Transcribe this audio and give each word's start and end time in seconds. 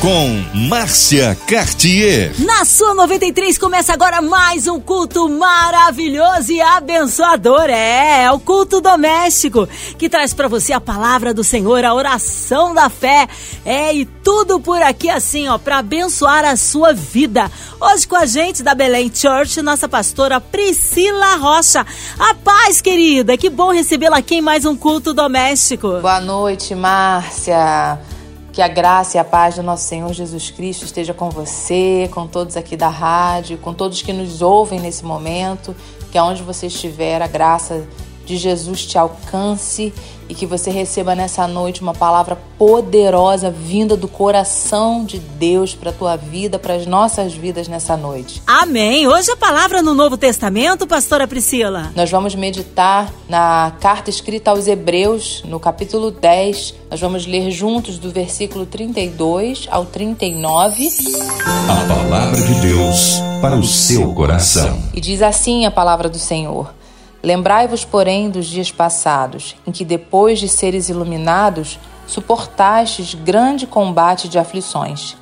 com 0.00 0.44
Márcia 0.68 1.36
Cartier. 1.46 2.32
Na 2.38 2.64
sua 2.64 2.94
93 2.94 3.58
começa 3.58 3.92
agora 3.92 4.22
mais 4.22 4.68
um 4.68 4.78
culto 4.78 5.28
maravilhoso 5.28 6.52
e 6.52 6.60
abençoador. 6.60 7.68
É, 7.68 8.24
é 8.24 8.30
o 8.30 8.38
culto 8.38 8.80
doméstico 8.80 9.68
que 9.98 10.08
traz 10.08 10.32
para 10.32 10.46
você 10.46 10.72
a 10.72 10.80
palavra 10.80 11.34
do 11.34 11.42
Senhor, 11.42 11.84
a 11.84 11.92
oração 11.94 12.72
da 12.74 12.88
fé. 12.88 13.26
É, 13.64 13.92
e 13.92 14.04
tudo 14.04 14.60
por 14.60 14.80
aqui 14.80 15.10
assim, 15.10 15.48
ó, 15.48 15.58
para 15.58 15.78
abençoar 15.78 16.44
a 16.44 16.56
sua 16.56 16.92
vida. 16.92 17.50
Hoje 17.80 18.06
com 18.06 18.16
a 18.16 18.26
gente 18.26 18.62
da 18.62 18.76
Belém 18.76 19.10
Church, 19.12 19.60
nossa 19.62 19.88
pastora 19.88 20.40
Priscila 20.40 21.36
Rocha. 21.36 21.84
A 22.18 22.34
paz, 22.34 22.80
querida. 22.80 23.36
Que 23.36 23.50
bom 23.50 23.72
recebê-la 23.72 24.18
aqui 24.18 24.36
em 24.36 24.42
mais 24.42 24.64
um 24.64 24.76
culto 24.76 25.12
doméstico. 25.12 26.00
Boa 26.00 26.20
noite, 26.20 26.72
Márcia. 26.74 27.98
Que 28.58 28.62
a 28.62 28.66
graça 28.66 29.16
e 29.16 29.20
a 29.20 29.24
paz 29.24 29.54
do 29.54 29.62
nosso 29.62 29.84
Senhor 29.84 30.12
Jesus 30.12 30.50
Cristo 30.50 30.84
esteja 30.84 31.14
com 31.14 31.30
você, 31.30 32.10
com 32.12 32.26
todos 32.26 32.56
aqui 32.56 32.76
da 32.76 32.88
rádio, 32.88 33.56
com 33.56 33.72
todos 33.72 34.02
que 34.02 34.12
nos 34.12 34.42
ouvem 34.42 34.80
nesse 34.80 35.04
momento. 35.04 35.76
Que 36.10 36.18
aonde 36.18 36.42
você 36.42 36.66
estiver, 36.66 37.22
a 37.22 37.28
graça 37.28 37.86
de 38.28 38.36
Jesus 38.36 38.84
te 38.84 38.98
alcance 38.98 39.90
e 40.28 40.34
que 40.34 40.44
você 40.44 40.70
receba 40.70 41.14
nessa 41.14 41.48
noite 41.48 41.80
uma 41.80 41.94
palavra 41.94 42.36
poderosa 42.58 43.50
vinda 43.50 43.96
do 43.96 44.06
coração 44.06 45.02
de 45.02 45.18
Deus 45.18 45.74
para 45.74 45.88
a 45.88 45.92
tua 45.92 46.16
vida, 46.16 46.58
para 46.58 46.74
as 46.74 46.86
nossas 46.86 47.32
vidas 47.32 47.66
nessa 47.66 47.96
noite. 47.96 48.42
Amém. 48.46 49.08
Hoje 49.08 49.30
a 49.30 49.36
palavra 49.36 49.80
no 49.80 49.94
Novo 49.94 50.18
Testamento, 50.18 50.86
pastora 50.86 51.26
Priscila. 51.26 51.90
Nós 51.96 52.10
vamos 52.10 52.34
meditar 52.34 53.10
na 53.26 53.72
carta 53.80 54.10
escrita 54.10 54.50
aos 54.50 54.66
Hebreus, 54.66 55.42
no 55.46 55.58
capítulo 55.58 56.10
10. 56.10 56.74
Nós 56.90 57.00
vamos 57.00 57.26
ler 57.26 57.50
juntos 57.50 57.98
do 57.98 58.10
versículo 58.10 58.66
32 58.66 59.66
ao 59.70 59.86
39. 59.86 60.90
A 61.46 61.88
palavra 61.88 62.42
de 62.42 62.54
Deus 62.60 63.28
para 63.40 63.56
o 63.56 63.64
seu 63.64 64.12
coração. 64.12 64.82
E 64.92 65.00
diz 65.00 65.22
assim 65.22 65.64
a 65.64 65.70
palavra 65.70 66.08
do 66.08 66.18
Senhor: 66.18 66.74
Lembrai-vos, 67.22 67.84
porém, 67.84 68.30
dos 68.30 68.46
dias 68.46 68.70
passados, 68.70 69.56
em 69.66 69.72
que, 69.72 69.84
depois 69.84 70.38
de 70.38 70.48
seres 70.48 70.88
iluminados, 70.88 71.78
suportastes 72.06 73.14
grande 73.14 73.66
combate 73.66 74.28
de 74.28 74.38
aflições. 74.38 75.16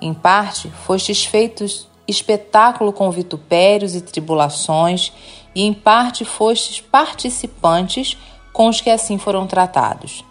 Em 0.00 0.12
parte, 0.12 0.70
fostes 0.84 1.24
feitos 1.24 1.88
espetáculo 2.06 2.92
com 2.92 3.10
vitupérios 3.10 3.94
e 3.94 4.00
tribulações, 4.00 5.12
e 5.54 5.62
em 5.62 5.72
parte 5.72 6.24
fostes 6.24 6.80
participantes 6.80 8.16
com 8.52 8.68
os 8.68 8.80
que 8.80 8.90
assim 8.90 9.18
foram 9.18 9.46
tratados. 9.46 10.24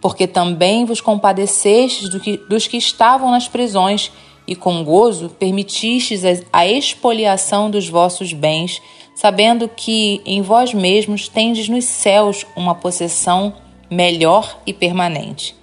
Porque 0.00 0.26
também 0.26 0.84
vos 0.84 1.00
compadecestes 1.00 2.08
do 2.08 2.20
que, 2.20 2.36
dos 2.48 2.66
que 2.66 2.76
estavam 2.76 3.30
nas 3.30 3.48
prisões, 3.48 4.12
e 4.46 4.54
com 4.54 4.84
gozo 4.84 5.30
permitistes 5.30 6.22
a 6.52 6.66
expoliação 6.66 7.70
dos 7.70 7.88
vossos 7.88 8.34
bens, 8.34 8.82
sabendo 9.14 9.68
que 9.68 10.20
em 10.26 10.42
vós 10.42 10.74
mesmos 10.74 11.28
tendes 11.28 11.68
nos 11.68 11.84
céus 11.84 12.44
uma 12.56 12.74
possessão 12.74 13.54
melhor 13.90 14.58
e 14.66 14.72
permanente. 14.72 15.54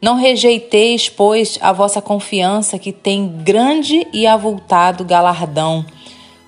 Não 0.00 0.16
rejeiteis, 0.16 1.08
pois, 1.08 1.58
a 1.62 1.72
vossa 1.72 2.02
confiança, 2.02 2.76
que 2.76 2.90
tem 2.90 3.28
grande 3.28 4.04
e 4.12 4.26
avultado 4.26 5.04
galardão, 5.04 5.86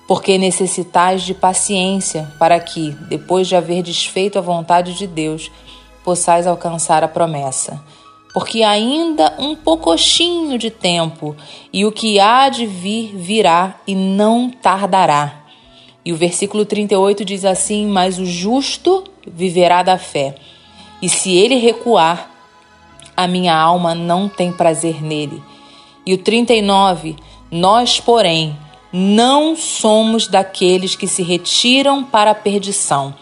porque 0.05 0.37
necessitais 0.37 1.23
de 1.23 1.33
paciência, 1.33 2.29
para 2.37 2.59
que, 2.59 2.91
depois 3.07 3.47
de 3.47 3.55
haver 3.55 3.81
desfeito 3.81 4.37
a 4.37 4.41
vontade 4.41 4.93
de 4.95 5.07
Deus, 5.07 5.49
possais 6.03 6.45
alcançar 6.45 7.01
a 7.01 7.07
promessa. 7.07 7.81
Porque 8.33 8.61
ainda 8.61 9.33
um 9.39 9.55
poucochinho 9.55 10.57
de 10.57 10.69
tempo, 10.69 11.33
e 11.71 11.85
o 11.85 11.93
que 11.93 12.19
há 12.19 12.49
de 12.49 12.65
vir 12.65 13.15
virá 13.15 13.79
e 13.87 13.95
não 13.95 14.49
tardará. 14.49 15.44
E 16.05 16.13
o 16.13 16.15
versículo 16.15 16.63
38 16.65 17.25
diz 17.25 17.43
assim: 17.43 17.87
Mas 17.87 18.19
o 18.19 18.25
justo 18.25 19.03
viverá 19.25 19.81
da 19.81 19.97
fé, 19.97 20.35
e 21.01 21.09
se 21.09 21.35
ele 21.35 21.55
recuar, 21.55 22.31
a 23.17 23.27
minha 23.27 23.55
alma 23.55 23.95
não 23.95 24.29
tem 24.29 24.51
prazer 24.51 25.01
nele. 25.01 25.41
E 26.05 26.13
o 26.13 26.17
39: 26.19 27.15
Nós, 27.49 27.99
porém, 27.99 28.55
não 28.93 29.55
somos 29.55 30.27
daqueles 30.27 30.95
que 30.95 31.07
se 31.07 31.23
retiram 31.23 32.03
para 32.03 32.31
a 32.31 32.35
perdição, 32.35 33.15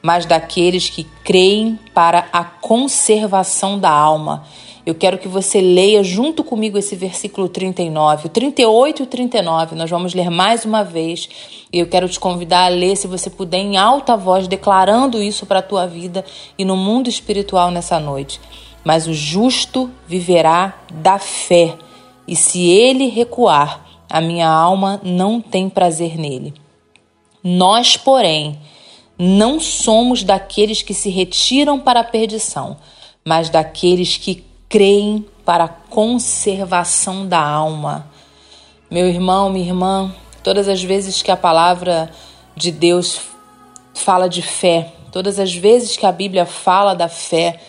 mas 0.00 0.24
daqueles 0.24 0.88
que 0.88 1.04
creem 1.24 1.78
para 1.92 2.28
a 2.32 2.44
conservação 2.44 3.78
da 3.78 3.90
alma. 3.90 4.46
Eu 4.88 4.94
quero 4.94 5.18
que 5.18 5.28
você 5.28 5.60
leia 5.60 6.02
junto 6.02 6.42
comigo 6.42 6.78
esse 6.78 6.96
versículo 6.96 7.46
39, 7.46 8.28
o 8.28 8.30
38 8.30 9.00
e 9.00 9.02
o 9.02 9.06
39. 9.06 9.76
Nós 9.76 9.90
vamos 9.90 10.14
ler 10.14 10.30
mais 10.30 10.64
uma 10.64 10.82
vez. 10.82 11.28
E 11.70 11.78
eu 11.78 11.86
quero 11.86 12.08
te 12.08 12.18
convidar 12.18 12.64
a 12.64 12.68
ler, 12.68 12.96
se 12.96 13.06
você 13.06 13.28
puder, 13.28 13.58
em 13.58 13.76
alta 13.76 14.16
voz, 14.16 14.48
declarando 14.48 15.22
isso 15.22 15.44
para 15.44 15.58
a 15.58 15.62
tua 15.62 15.86
vida 15.86 16.24
e 16.56 16.64
no 16.64 16.74
mundo 16.74 17.06
espiritual 17.06 17.70
nessa 17.70 18.00
noite. 18.00 18.40
Mas 18.82 19.06
o 19.06 19.12
justo 19.12 19.90
viverá 20.06 20.78
da 20.90 21.18
fé, 21.18 21.76
e 22.26 22.34
se 22.34 22.66
ele 22.70 23.10
recuar, 23.10 23.86
a 24.08 24.22
minha 24.22 24.48
alma 24.48 25.02
não 25.04 25.38
tem 25.38 25.68
prazer 25.68 26.16
nele. 26.16 26.54
Nós, 27.44 27.94
porém, 27.94 28.58
não 29.18 29.60
somos 29.60 30.22
daqueles 30.22 30.80
que 30.80 30.94
se 30.94 31.10
retiram 31.10 31.78
para 31.78 32.00
a 32.00 32.04
perdição, 32.04 32.78
mas 33.22 33.50
daqueles 33.50 34.16
que 34.16 34.47
creem 34.68 35.24
para 35.44 35.64
a 35.64 35.68
conservação 35.68 37.26
da 37.26 37.40
alma. 37.40 38.06
Meu 38.90 39.08
irmão, 39.08 39.50
minha 39.50 39.66
irmã, 39.66 40.14
todas 40.42 40.68
as 40.68 40.82
vezes 40.82 41.22
que 41.22 41.30
a 41.30 41.36
palavra 41.36 42.10
de 42.54 42.70
Deus 42.70 43.20
fala 43.94 44.28
de 44.28 44.42
fé, 44.42 44.92
todas 45.10 45.38
as 45.38 45.54
vezes 45.54 45.96
que 45.96 46.06
a 46.06 46.12
Bíblia 46.12 46.44
fala 46.44 46.94
da 46.94 47.08
fé, 47.08 47.60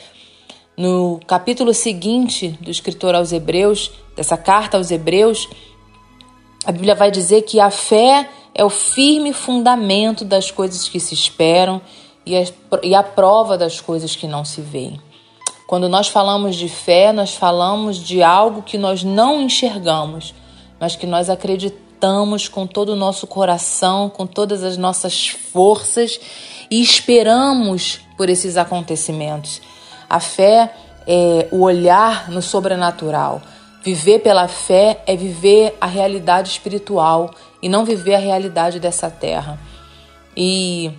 no 0.78 1.20
capítulo 1.28 1.74
seguinte 1.74 2.58
do 2.62 2.72
escritor 2.72 3.14
aos 3.16 3.32
Hebreus, 3.32 3.92
dessa 4.16 4.38
carta 4.38 4.78
aos 4.78 4.92
Hebreus, 4.92 5.50
a 6.66 6.72
Bíblia 6.72 6.96
vai 6.96 7.12
dizer 7.12 7.42
que 7.42 7.60
a 7.60 7.70
fé 7.70 8.30
é 8.54 8.64
o 8.64 8.70
firme 8.70 9.34
fundamento 9.34 10.26
das 10.26 10.52
coisas 10.52 10.88
que 10.88 11.00
se 11.00 11.14
esperam 11.14 11.82
e 12.26 12.94
a, 12.94 13.04
prova 13.04 13.58
das 13.58 13.82
coisas 13.82 14.16
que 14.16 14.28
não 14.28 14.46
se 14.46 14.62
veem. 14.62 15.02
Quando 15.70 15.88
nós 15.88 16.08
falamos 16.08 16.56
de 16.56 16.68
fé, 16.68 17.14
nós 17.14 17.36
falamos 17.36 17.98
de 18.00 18.24
algo 18.24 18.64
que 18.64 18.76
nós 18.76 19.04
não 19.04 19.40
enxergamos, 19.40 20.34
mas 20.80 20.96
que 20.96 21.06
nós 21.06 21.30
acreditamos 21.30 22.48
com 22.48 22.66
todo 22.66 22.94
o 22.94 22.96
nosso 22.96 23.28
coração, 23.28 24.10
com 24.10 24.26
todas 24.26 24.64
as 24.64 24.78
nossas 24.78 25.28
forças 25.28 26.20
e 26.72 26.82
esperamos 26.82 28.00
por 28.18 28.30
esses 28.30 28.58
acontecimentos. 28.58 29.62
A 30.10 30.20
fé 30.20 30.74
é 31.06 31.48
o 31.52 31.62
olhar 31.62 32.32
no 32.32 32.42
sobrenatural. 32.42 33.40
Viver 33.84 34.22
pela 34.24 34.48
fé 34.48 35.04
é 35.06 35.16
viver 35.16 35.78
a 35.80 35.86
realidade 35.86 36.50
espiritual 36.50 37.30
e 37.62 37.70
não 37.70 37.86
viver 37.86 38.16
a 38.16 38.20
realidade 38.20 38.80
dessa 38.80 39.08
terra. 39.08 39.60
E 40.36 40.92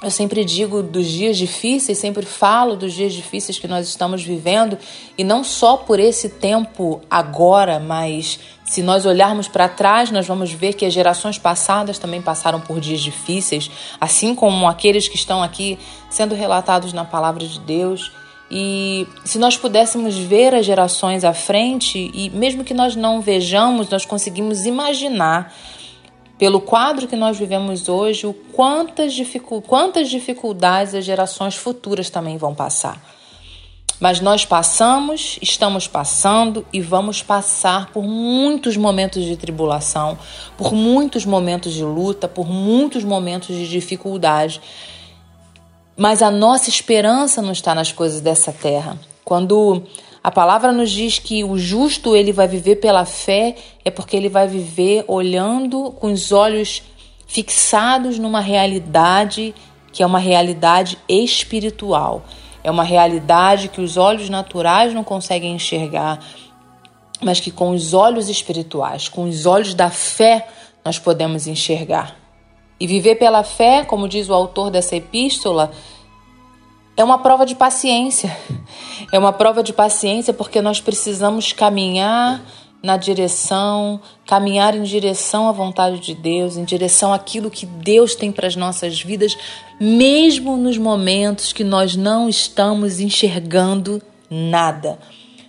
eu 0.00 0.10
sempre 0.12 0.44
digo 0.44 0.80
dos 0.80 1.06
dias 1.06 1.36
difíceis, 1.36 1.98
sempre 1.98 2.24
falo 2.24 2.76
dos 2.76 2.92
dias 2.92 3.12
difíceis 3.12 3.58
que 3.58 3.66
nós 3.66 3.88
estamos 3.88 4.22
vivendo, 4.22 4.78
e 5.16 5.24
não 5.24 5.42
só 5.42 5.76
por 5.76 5.98
esse 5.98 6.28
tempo 6.28 7.00
agora, 7.10 7.80
mas 7.80 8.38
se 8.64 8.80
nós 8.80 9.04
olharmos 9.04 9.48
para 9.48 9.68
trás, 9.68 10.10
nós 10.12 10.26
vamos 10.26 10.52
ver 10.52 10.74
que 10.74 10.84
as 10.84 10.92
gerações 10.92 11.36
passadas 11.36 11.98
também 11.98 12.22
passaram 12.22 12.60
por 12.60 12.78
dias 12.78 13.00
difíceis, 13.00 13.70
assim 14.00 14.36
como 14.36 14.68
aqueles 14.68 15.08
que 15.08 15.16
estão 15.16 15.42
aqui 15.42 15.76
sendo 16.08 16.34
relatados 16.34 16.92
na 16.92 17.04
palavra 17.04 17.44
de 17.44 17.58
Deus. 17.58 18.12
E 18.50 19.06
se 19.24 19.38
nós 19.38 19.56
pudéssemos 19.56 20.16
ver 20.16 20.54
as 20.54 20.64
gerações 20.64 21.24
à 21.24 21.34
frente, 21.34 22.10
e 22.14 22.30
mesmo 22.30 22.62
que 22.62 22.72
nós 22.72 22.94
não 22.94 23.20
vejamos, 23.20 23.88
nós 23.88 24.06
conseguimos 24.06 24.64
imaginar 24.64 25.52
pelo 26.38 26.60
quadro 26.60 27.08
que 27.08 27.16
nós 27.16 27.36
vivemos 27.36 27.88
hoje, 27.88 28.26
o 28.26 28.32
quantas, 28.32 29.12
dificu 29.12 29.60
quantas 29.60 30.08
dificuldades 30.08 30.94
as 30.94 31.04
gerações 31.04 31.56
futuras 31.56 32.08
também 32.08 32.36
vão 32.36 32.54
passar. 32.54 33.02
Mas 33.98 34.20
nós 34.20 34.44
passamos, 34.44 35.38
estamos 35.42 35.88
passando 35.88 36.64
e 36.72 36.80
vamos 36.80 37.20
passar 37.20 37.90
por 37.90 38.04
muitos 38.04 38.76
momentos 38.76 39.24
de 39.24 39.36
tribulação, 39.36 40.16
por 40.56 40.72
muitos 40.72 41.24
momentos 41.24 41.72
de 41.72 41.82
luta, 41.82 42.28
por 42.28 42.48
muitos 42.48 43.02
momentos 43.02 43.48
de 43.48 43.68
dificuldade. 43.68 44.60
Mas 45.96 46.22
a 46.22 46.30
nossa 46.30 46.70
esperança 46.70 47.42
não 47.42 47.50
está 47.50 47.74
nas 47.74 47.90
coisas 47.90 48.20
dessa 48.20 48.52
terra. 48.52 48.96
Quando 49.24 49.82
a 50.28 50.30
palavra 50.30 50.72
nos 50.72 50.90
diz 50.90 51.18
que 51.18 51.42
o 51.42 51.56
justo 51.56 52.14
ele 52.14 52.34
vai 52.34 52.46
viver 52.46 52.76
pela 52.76 53.06
fé, 53.06 53.56
é 53.82 53.90
porque 53.90 54.14
ele 54.14 54.28
vai 54.28 54.46
viver 54.46 55.02
olhando 55.08 55.90
com 55.92 56.12
os 56.12 56.32
olhos 56.32 56.82
fixados 57.26 58.18
numa 58.18 58.38
realidade 58.38 59.54
que 59.90 60.02
é 60.02 60.06
uma 60.06 60.18
realidade 60.18 60.98
espiritual. 61.08 62.24
É 62.62 62.70
uma 62.70 62.82
realidade 62.82 63.68
que 63.68 63.80
os 63.80 63.96
olhos 63.96 64.28
naturais 64.28 64.92
não 64.92 65.02
conseguem 65.02 65.54
enxergar, 65.54 66.22
mas 67.22 67.40
que 67.40 67.50
com 67.50 67.70
os 67.70 67.94
olhos 67.94 68.28
espirituais, 68.28 69.08
com 69.08 69.22
os 69.22 69.46
olhos 69.46 69.72
da 69.72 69.88
fé, 69.88 70.46
nós 70.84 70.98
podemos 70.98 71.46
enxergar. 71.46 72.14
E 72.78 72.86
viver 72.86 73.14
pela 73.14 73.42
fé, 73.42 73.82
como 73.82 74.06
diz 74.06 74.28
o 74.28 74.34
autor 74.34 74.70
dessa 74.70 74.94
epístola, 74.94 75.72
é 76.98 77.04
uma 77.04 77.18
prova 77.18 77.46
de 77.46 77.54
paciência. 77.54 78.36
É 79.12 79.18
uma 79.18 79.32
prova 79.32 79.62
de 79.62 79.72
paciência 79.72 80.34
porque 80.34 80.60
nós 80.60 80.80
precisamos 80.80 81.52
caminhar 81.52 82.44
na 82.82 82.96
direção, 82.96 84.00
caminhar 84.26 84.74
em 84.74 84.82
direção 84.82 85.48
à 85.48 85.52
vontade 85.52 86.00
de 86.00 86.12
Deus, 86.12 86.56
em 86.56 86.64
direção 86.64 87.12
àquilo 87.12 87.50
que 87.50 87.64
Deus 87.64 88.16
tem 88.16 88.32
para 88.32 88.48
as 88.48 88.56
nossas 88.56 89.00
vidas, 89.00 89.38
mesmo 89.80 90.56
nos 90.56 90.76
momentos 90.76 91.52
que 91.52 91.62
nós 91.62 91.94
não 91.94 92.28
estamos 92.28 92.98
enxergando 92.98 94.02
nada. 94.28 94.98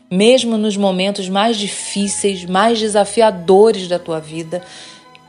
Mesmo 0.10 0.56
nos 0.56 0.78
momentos 0.78 1.28
mais 1.28 1.58
difíceis, 1.58 2.46
mais 2.46 2.80
desafiadores 2.80 3.88
da 3.88 3.98
tua 3.98 4.20
vida, 4.20 4.62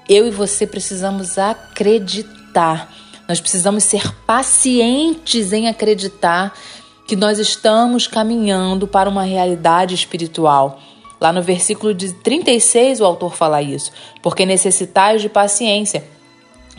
eu 0.06 0.26
e 0.26 0.30
você 0.30 0.66
precisamos 0.66 1.38
acreditar. 1.38 2.99
Nós 3.30 3.40
precisamos 3.40 3.84
ser 3.84 4.12
pacientes 4.26 5.52
em 5.52 5.68
acreditar 5.68 6.52
que 7.06 7.14
nós 7.14 7.38
estamos 7.38 8.08
caminhando 8.08 8.88
para 8.88 9.08
uma 9.08 9.22
realidade 9.22 9.94
espiritual. 9.94 10.80
Lá 11.20 11.32
no 11.32 11.40
versículo 11.40 11.94
de 11.94 12.12
36 12.12 13.00
o 13.00 13.04
autor 13.04 13.36
fala 13.36 13.62
isso, 13.62 13.92
porque 14.20 14.44
necessitais 14.44 15.22
de 15.22 15.28
paciência, 15.28 16.04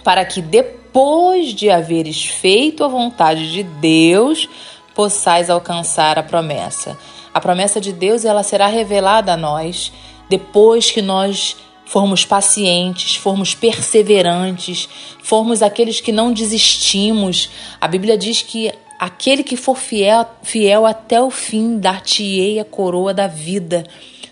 para 0.04 0.26
que 0.26 0.42
depois 0.42 1.54
de 1.54 1.70
haveres 1.70 2.26
feito 2.26 2.84
a 2.84 2.90
vontade 2.90 3.50
de 3.50 3.64
Deus, 3.64 4.50
possais 4.94 5.50
alcançar 5.50 6.20
a 6.20 6.24
promessa. 6.24 6.98
A 7.34 7.40
promessa 7.40 7.80
de 7.80 7.94
Deus 7.94 8.26
ela 8.26 8.44
será 8.44 8.68
revelada 8.68 9.32
a 9.32 9.38
nós 9.38 9.90
depois 10.28 10.92
que 10.92 11.02
nós 11.02 11.56
formos 11.92 12.24
pacientes, 12.24 13.18
formos 13.18 13.54
perseverantes, 13.54 14.88
formos 15.22 15.62
aqueles 15.62 16.00
que 16.00 16.14
não 16.14 16.32
desistimos. 16.32 17.50
A 17.82 17.86
Bíblia 17.86 18.18
diz 18.18 18.42
que 18.42 18.72
aquele 18.98 19.44
que 19.44 19.58
for 19.58 19.76
fiel, 19.76 20.26
fiel 20.42 20.86
até 20.86 21.22
o 21.22 21.30
fim, 21.30 21.78
dar-te-ei 21.78 22.62
a 22.62 22.64
coroa 22.64 23.14
da 23.14 23.28
vida. 23.28 23.84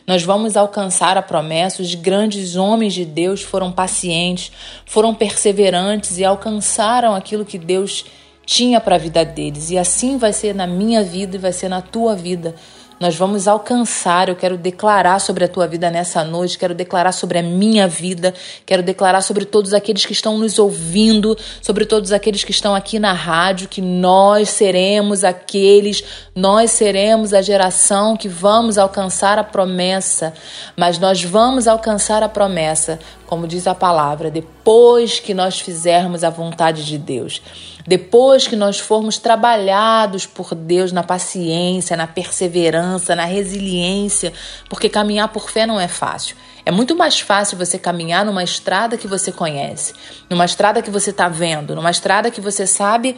Nós 0.07 0.23
vamos 0.23 0.55
alcançar 0.55 1.17
a 1.17 1.21
promessa. 1.21 1.81
Os 1.81 1.95
grandes 1.95 2.55
homens 2.55 2.93
de 2.93 3.03
Deus 3.03 3.41
foram 3.41 3.73
pacientes, 3.73 4.53
foram 4.85 5.13
perseverantes 5.13 6.17
e 6.17 6.23
alcançaram 6.23 7.13
aquilo 7.13 7.43
que 7.43 7.57
Deus 7.57 8.05
tinha 8.45 8.79
para 8.79 8.95
a 8.95 8.99
vida 8.99 9.25
deles. 9.25 9.69
E 9.69 9.77
assim 9.77 10.17
vai 10.17 10.31
ser 10.31 10.55
na 10.55 10.65
minha 10.65 11.03
vida 11.03 11.35
e 11.35 11.39
vai 11.39 11.51
ser 11.51 11.67
na 11.67 11.81
tua 11.81 12.15
vida 12.15 12.55
nós 12.99 13.15
vamos 13.15 13.47
alcançar. 13.47 14.27
Eu 14.27 14.35
quero 14.35 14.57
declarar 14.57 15.19
sobre 15.19 15.45
a 15.45 15.47
tua 15.47 15.67
vida 15.67 15.89
nessa 15.89 16.23
noite, 16.23 16.57
quero 16.57 16.75
declarar 16.75 17.11
sobre 17.11 17.39
a 17.39 17.43
minha 17.43 17.87
vida, 17.87 18.33
quero 18.65 18.83
declarar 18.83 19.21
sobre 19.21 19.45
todos 19.45 19.73
aqueles 19.73 20.05
que 20.05 20.11
estão 20.11 20.37
nos 20.37 20.59
ouvindo, 20.59 21.37
sobre 21.61 21.85
todos 21.85 22.11
aqueles 22.11 22.43
que 22.43 22.51
estão 22.51 22.75
aqui 22.75 22.99
na 22.99 23.13
rádio, 23.13 23.69
que 23.69 23.81
nós 23.81 24.49
seremos 24.49 25.23
aqueles, 25.23 26.03
nós 26.35 26.71
seremos 26.71 27.33
a 27.33 27.41
geração 27.41 28.17
que 28.17 28.27
vamos 28.27 28.77
alcançar 28.77 29.39
a 29.39 29.43
promessa, 29.43 30.33
mas 30.75 30.99
nós 30.99 31.23
vamos 31.23 31.67
alcançar 31.67 32.21
a 32.21 32.29
promessa, 32.29 32.99
como 33.25 33.47
diz 33.47 33.67
a 33.67 33.75
palavra, 33.75 34.29
depois 34.29 35.19
que 35.19 35.33
nós 35.33 35.59
fizermos 35.59 36.23
a 36.23 36.29
vontade 36.29 36.85
de 36.85 36.97
Deus. 36.97 37.41
Depois 37.89 38.47
que 38.47 38.55
nós 38.55 38.77
formos 38.77 39.17
trabalhados 39.17 40.27
por 40.27 40.53
Deus 40.53 40.91
na 40.91 41.01
paciência, 41.01 41.97
na 41.97 42.05
perseverança, 42.05 43.15
na 43.15 43.25
resiliência, 43.25 44.31
porque 44.69 44.87
caminhar 44.87 45.29
por 45.29 45.49
fé 45.49 45.65
não 45.65 45.79
é 45.79 45.87
fácil. 45.87 46.35
É 46.63 46.69
muito 46.69 46.95
mais 46.95 47.19
fácil 47.19 47.57
você 47.57 47.79
caminhar 47.79 48.23
numa 48.23 48.43
estrada 48.43 48.95
que 48.95 49.07
você 49.07 49.31
conhece, 49.31 49.95
numa 50.29 50.45
estrada 50.45 50.83
que 50.83 50.91
você 50.91 51.09
está 51.09 51.27
vendo, 51.27 51.73
numa 51.73 51.89
estrada 51.89 52.29
que 52.29 52.39
você 52.39 52.67
sabe 52.67 53.17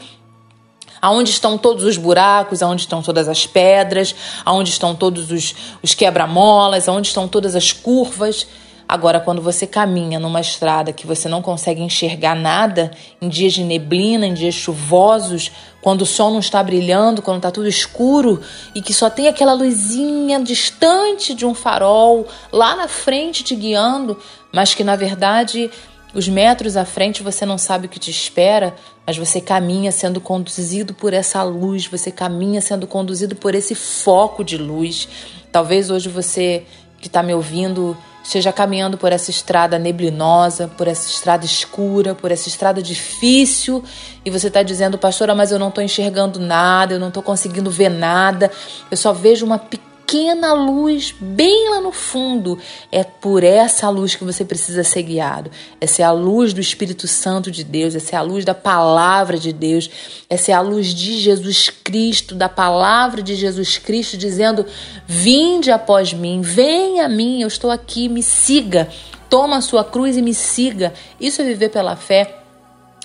aonde 1.02 1.32
estão 1.32 1.58
todos 1.58 1.84
os 1.84 1.98
buracos, 1.98 2.64
aonde 2.64 2.84
estão 2.84 3.02
todas 3.02 3.28
as 3.28 3.46
pedras, 3.46 4.16
aonde 4.46 4.70
estão 4.70 4.96
todos 4.96 5.32
os, 5.32 5.54
os 5.84 5.94
quebra-molas, 5.94 6.88
aonde 6.88 7.10
estão 7.10 7.28
todas 7.28 7.58
as 7.58 7.74
curvas. 7.74 8.48
Agora, 8.92 9.22
quando 9.22 9.42
você 9.42 9.66
caminha 9.66 10.20
numa 10.20 10.42
estrada 10.42 10.92
que 10.92 11.08
você 11.08 11.30
não 11.30 11.42
consegue 11.42 11.82
enxergar 11.82 12.36
nada, 12.36 12.92
em 13.22 13.30
dias 13.30 13.54
de 13.54 13.64
neblina, 13.64 14.28
em 14.28 14.34
dias 14.34 14.54
chuvosos, 14.54 15.50
quando 15.82 16.02
o 16.02 16.06
sol 16.06 16.30
não 16.30 16.42
está 16.42 16.62
brilhando, 16.62 17.22
quando 17.22 17.38
está 17.38 17.50
tudo 17.50 17.70
escuro 17.70 18.42
e 18.76 18.82
que 18.82 18.94
só 18.94 19.10
tem 19.10 19.30
aquela 19.30 19.54
luzinha 19.54 20.42
distante 20.42 21.34
de 21.34 21.46
um 21.46 21.54
farol 21.54 22.28
lá 22.52 22.76
na 22.76 22.90
frente 22.90 23.46
te 23.46 23.56
guiando, 23.56 24.20
mas 24.52 24.74
que 24.74 24.84
na 24.84 24.98
verdade 24.98 25.72
os 26.14 26.28
metros 26.28 26.76
à 26.76 26.84
frente 26.84 27.24
você 27.24 27.46
não 27.46 27.58
sabe 27.58 27.86
o 27.86 27.90
que 27.90 27.98
te 27.98 28.12
espera, 28.12 28.76
mas 29.08 29.18
você 29.18 29.40
caminha 29.40 29.94
sendo 29.94 30.20
conduzido 30.20 30.94
por 30.94 31.14
essa 31.14 31.42
luz, 31.44 31.88
você 31.88 32.12
caminha 32.12 32.60
sendo 32.60 32.86
conduzido 32.86 33.38
por 33.38 33.56
esse 33.56 33.74
foco 33.74 34.44
de 34.44 34.58
luz. 34.58 35.08
Talvez 35.50 35.90
hoje 35.90 36.10
você 36.10 36.66
que 37.02 37.08
está 37.08 37.24
me 37.24 37.34
ouvindo 37.34 37.98
esteja 38.24 38.54
caminhando 38.54 38.98
por 38.98 39.12
essa 39.12 39.32
estrada 39.32 39.80
neblinosa, 39.80 40.68
por 40.68 40.88
essa 40.88 41.10
estrada 41.10 41.44
escura, 41.44 42.14
por 42.14 42.32
essa 42.32 42.48
estrada 42.48 42.82
difícil, 42.82 43.84
e 44.24 44.30
você 44.30 44.48
está 44.48 44.62
dizendo, 44.62 44.98
pastora, 44.98 45.34
mas 45.34 45.52
eu 45.52 45.58
não 45.58 45.70
estou 45.70 45.84
enxergando 45.84 46.40
nada, 46.40 46.94
eu 46.94 47.00
não 47.00 47.08
estou 47.08 47.24
conseguindo 47.24 47.72
ver 47.72 47.90
nada, 47.90 48.52
eu 48.90 48.98
só 48.98 49.12
vejo 49.12 49.46
uma 49.46 49.58
pequena 49.58 49.91
pequena 50.12 50.52
luz 50.52 51.16
bem 51.18 51.70
lá 51.70 51.80
no 51.80 51.94
fundo. 51.94 52.60
É 52.92 53.02
por 53.02 53.46
essa 53.46 53.90
luz 53.90 54.14
que 54.14 54.26
você 54.26 54.44
precisa 54.44 54.84
ser 54.84 55.04
guiado. 55.04 55.50
Essa 55.80 56.02
é 56.02 56.06
a 56.06 56.12
luz 56.12 56.52
do 56.52 56.60
Espírito 56.60 57.08
Santo 57.08 57.50
de 57.50 57.64
Deus, 57.64 57.96
essa 57.96 58.18
é 58.18 58.20
a 58.20 58.22
luz 58.22 58.44
da 58.44 58.54
palavra 58.54 59.38
de 59.38 59.54
Deus, 59.54 59.90
essa 60.30 60.52
é 60.52 60.54
a 60.54 60.60
luz 60.60 60.88
de 60.88 61.18
Jesus 61.18 61.70
Cristo, 61.70 62.36
da 62.36 62.50
palavra 62.50 63.22
de 63.22 63.36
Jesus 63.36 63.78
Cristo, 63.78 64.18
dizendo: 64.18 64.66
Vinde 65.08 65.72
após 65.72 66.12
mim, 66.12 66.42
venha 66.42 67.06
a 67.06 67.10
mim, 67.10 67.42
eu 67.42 67.48
estou 67.48 67.72
aqui, 67.72 68.10
me 68.10 68.22
siga. 68.22 68.90
Toma 69.30 69.58
a 69.58 69.62
sua 69.62 69.86
cruz 69.86 70.18
e 70.18 70.22
me 70.22 70.34
siga. 70.34 70.94
Isso 71.22 71.42
é 71.42 71.46
viver 71.46 71.70
pela 71.70 71.96
fé. 71.96 72.38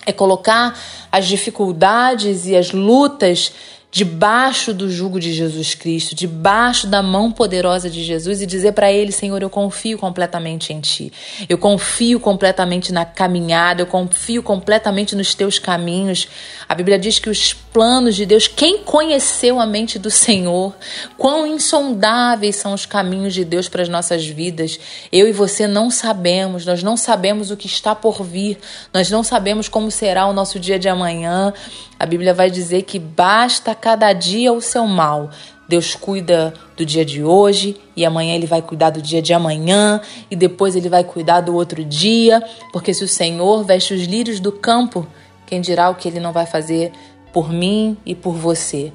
É 0.04 0.12
colocar 0.12 0.76
as 1.10 1.26
dificuldades 1.26 2.46
e 2.46 2.56
as 2.56 2.72
lutas 2.72 3.52
debaixo 3.96 4.74
do 4.74 4.90
jugo 4.90 5.18
de 5.18 5.32
Jesus 5.32 5.74
Cristo, 5.74 6.14
debaixo 6.14 6.86
da 6.86 7.02
mão 7.02 7.32
poderosa 7.32 7.88
de 7.88 8.04
Jesus 8.04 8.42
e 8.42 8.46
dizer 8.46 8.72
para 8.72 8.92
ele: 8.92 9.10
Senhor, 9.10 9.40
eu 9.40 9.48
confio 9.48 9.96
completamente 9.96 10.70
em 10.70 10.80
ti. 10.80 11.10
Eu 11.48 11.56
confio 11.56 12.20
completamente 12.20 12.92
na 12.92 13.06
caminhada, 13.06 13.80
eu 13.80 13.86
confio 13.86 14.42
completamente 14.42 15.16
nos 15.16 15.34
teus 15.34 15.58
caminhos. 15.58 16.28
A 16.68 16.74
Bíblia 16.74 16.98
diz 16.98 17.18
que 17.18 17.30
os 17.30 17.54
planos 17.54 18.14
de 18.14 18.26
Deus, 18.26 18.46
quem 18.46 18.82
conheceu 18.82 19.58
a 19.58 19.64
mente 19.64 19.98
do 19.98 20.10
Senhor, 20.10 20.74
quão 21.16 21.46
insondáveis 21.46 22.56
são 22.56 22.74
os 22.74 22.84
caminhos 22.84 23.32
de 23.32 23.46
Deus 23.46 23.66
para 23.66 23.80
as 23.80 23.88
nossas 23.88 24.26
vidas. 24.26 24.78
Eu 25.10 25.26
e 25.26 25.32
você 25.32 25.66
não 25.66 25.90
sabemos, 25.90 26.66
nós 26.66 26.82
não 26.82 26.98
sabemos 26.98 27.50
o 27.50 27.56
que 27.56 27.66
está 27.66 27.94
por 27.94 28.22
vir, 28.22 28.58
nós 28.92 29.10
não 29.10 29.22
sabemos 29.22 29.70
como 29.70 29.90
será 29.90 30.26
o 30.26 30.34
nosso 30.34 30.60
dia 30.60 30.78
de 30.78 30.86
amanhã. 30.86 31.54
A 31.98 32.04
Bíblia 32.04 32.34
vai 32.34 32.50
dizer 32.50 32.82
que 32.82 32.98
basta 32.98 33.74
cada 33.87 34.12
dia 34.12 34.52
o 34.52 34.61
seu 34.61 34.85
mal. 34.85 35.31
Deus 35.69 35.95
cuida 35.95 36.52
do 36.76 36.85
dia 36.85 37.05
de 37.05 37.23
hoje 37.23 37.76
e 37.95 38.05
amanhã 38.05 38.35
ele 38.35 38.45
vai 38.45 38.61
cuidar 38.61 38.90
do 38.90 39.00
dia 39.00 39.23
de 39.23 39.33
amanhã 39.33 40.00
e 40.28 40.35
depois 40.35 40.75
ele 40.75 40.88
vai 40.88 41.05
cuidar 41.05 41.40
do 41.40 41.55
outro 41.55 41.85
dia, 41.85 42.43
porque 42.73 42.93
se 42.93 43.05
o 43.05 43.09
Senhor 43.09 43.62
veste 43.62 43.95
os 43.95 44.02
lírios 44.02 44.40
do 44.40 44.50
campo, 44.50 45.07
quem 45.47 45.61
dirá 45.61 45.88
o 45.88 45.95
que 45.95 46.09
ele 46.09 46.19
não 46.19 46.33
vai 46.33 46.47
fazer 46.47 46.90
por 47.33 47.52
mim 47.52 47.97
e 48.05 48.12
por 48.12 48.33
você? 48.33 48.93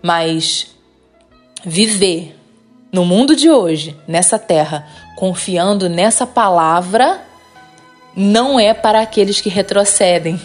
Mas 0.00 0.76
viver 1.64 2.38
no 2.92 3.04
mundo 3.04 3.34
de 3.34 3.50
hoje, 3.50 3.96
nessa 4.06 4.38
terra, 4.38 4.86
confiando 5.16 5.88
nessa 5.88 6.24
palavra, 6.24 7.20
não 8.14 8.60
é 8.60 8.72
para 8.72 9.00
aqueles 9.00 9.40
que 9.40 9.48
retrocedem 9.48 10.40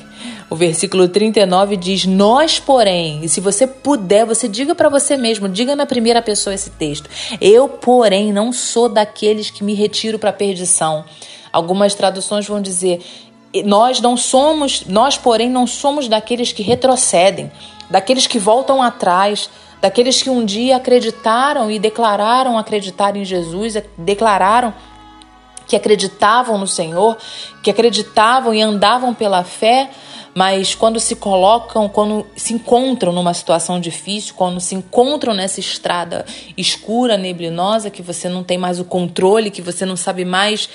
o 0.50 0.56
versículo 0.56 1.08
39 1.08 1.78
diz: 1.78 2.06
Nós, 2.06 2.60
porém, 2.60 3.20
e 3.24 3.30
se 3.30 3.40
você 3.42 3.66
puder, 3.66 4.26
você 4.26 4.48
diga 4.48 4.76
para 4.76 4.90
você 4.90 5.18
mesmo, 5.18 5.50
diga 5.50 5.76
na 5.76 5.86
primeira 5.86 6.22
pessoa 6.22 6.54
esse 6.54 6.70
texto: 6.72 7.10
Eu, 7.42 7.68
porém, 7.68 8.32
não 8.32 8.52
sou 8.52 8.88
daqueles 8.88 9.50
que 9.50 9.64
me 9.64 9.74
retiro 9.74 10.20
para 10.20 10.30
a 10.30 10.34
perdição. 10.34 11.06
Algumas 11.52 11.96
traduções 11.96 12.48
vão 12.48 12.62
dizer: 12.62 13.04
Nós 13.66 14.00
não 14.00 14.16
somos, 14.16 14.86
nós, 14.86 15.18
porém, 15.18 15.50
não 15.50 15.66
somos 15.66 16.08
daqueles 16.08 16.52
que 16.52 16.62
retrocedem, 16.62 17.52
daqueles 17.90 18.28
que 18.28 18.40
voltam 18.40 18.82
atrás 18.82 19.50
daqueles 19.86 20.20
que 20.20 20.32
um 20.32 20.44
dia 20.44 20.78
acreditaram 20.78 21.70
e 21.70 21.78
declararam 21.78 22.58
acreditar 22.58 23.16
em 23.16 23.24
Jesus, 23.24 23.76
declararam 23.96 24.74
que 25.68 25.76
acreditavam 25.76 26.58
no 26.58 26.68
Senhor, 26.68 27.16
que 27.62 27.70
acreditavam 27.70 28.52
e 28.52 28.64
andavam 28.64 29.14
pela 29.14 29.44
fé, 29.44 29.92
mas 30.36 30.76
quando 30.76 31.00
se 31.00 31.16
colocam, 31.16 31.88
quando 31.88 32.28
se 32.36 32.54
encontram 32.54 33.14
numa 33.14 33.34
situação 33.34 33.80
difícil, 33.80 34.34
quando 34.36 34.60
se 34.60 34.76
encontram 34.76 35.34
nessa 35.34 35.62
estrada 35.62 36.26
escura, 36.58 37.16
neblinosa, 37.16 37.90
que 37.90 38.02
você 38.02 38.28
não 38.28 38.44
tem 38.44 38.58
mais 38.58 38.78
o 38.78 38.84
controle, 38.84 39.50
que 39.50 39.62
você 39.62 39.86
não 39.86 39.96
sabe 39.96 40.26
mais 40.26 40.68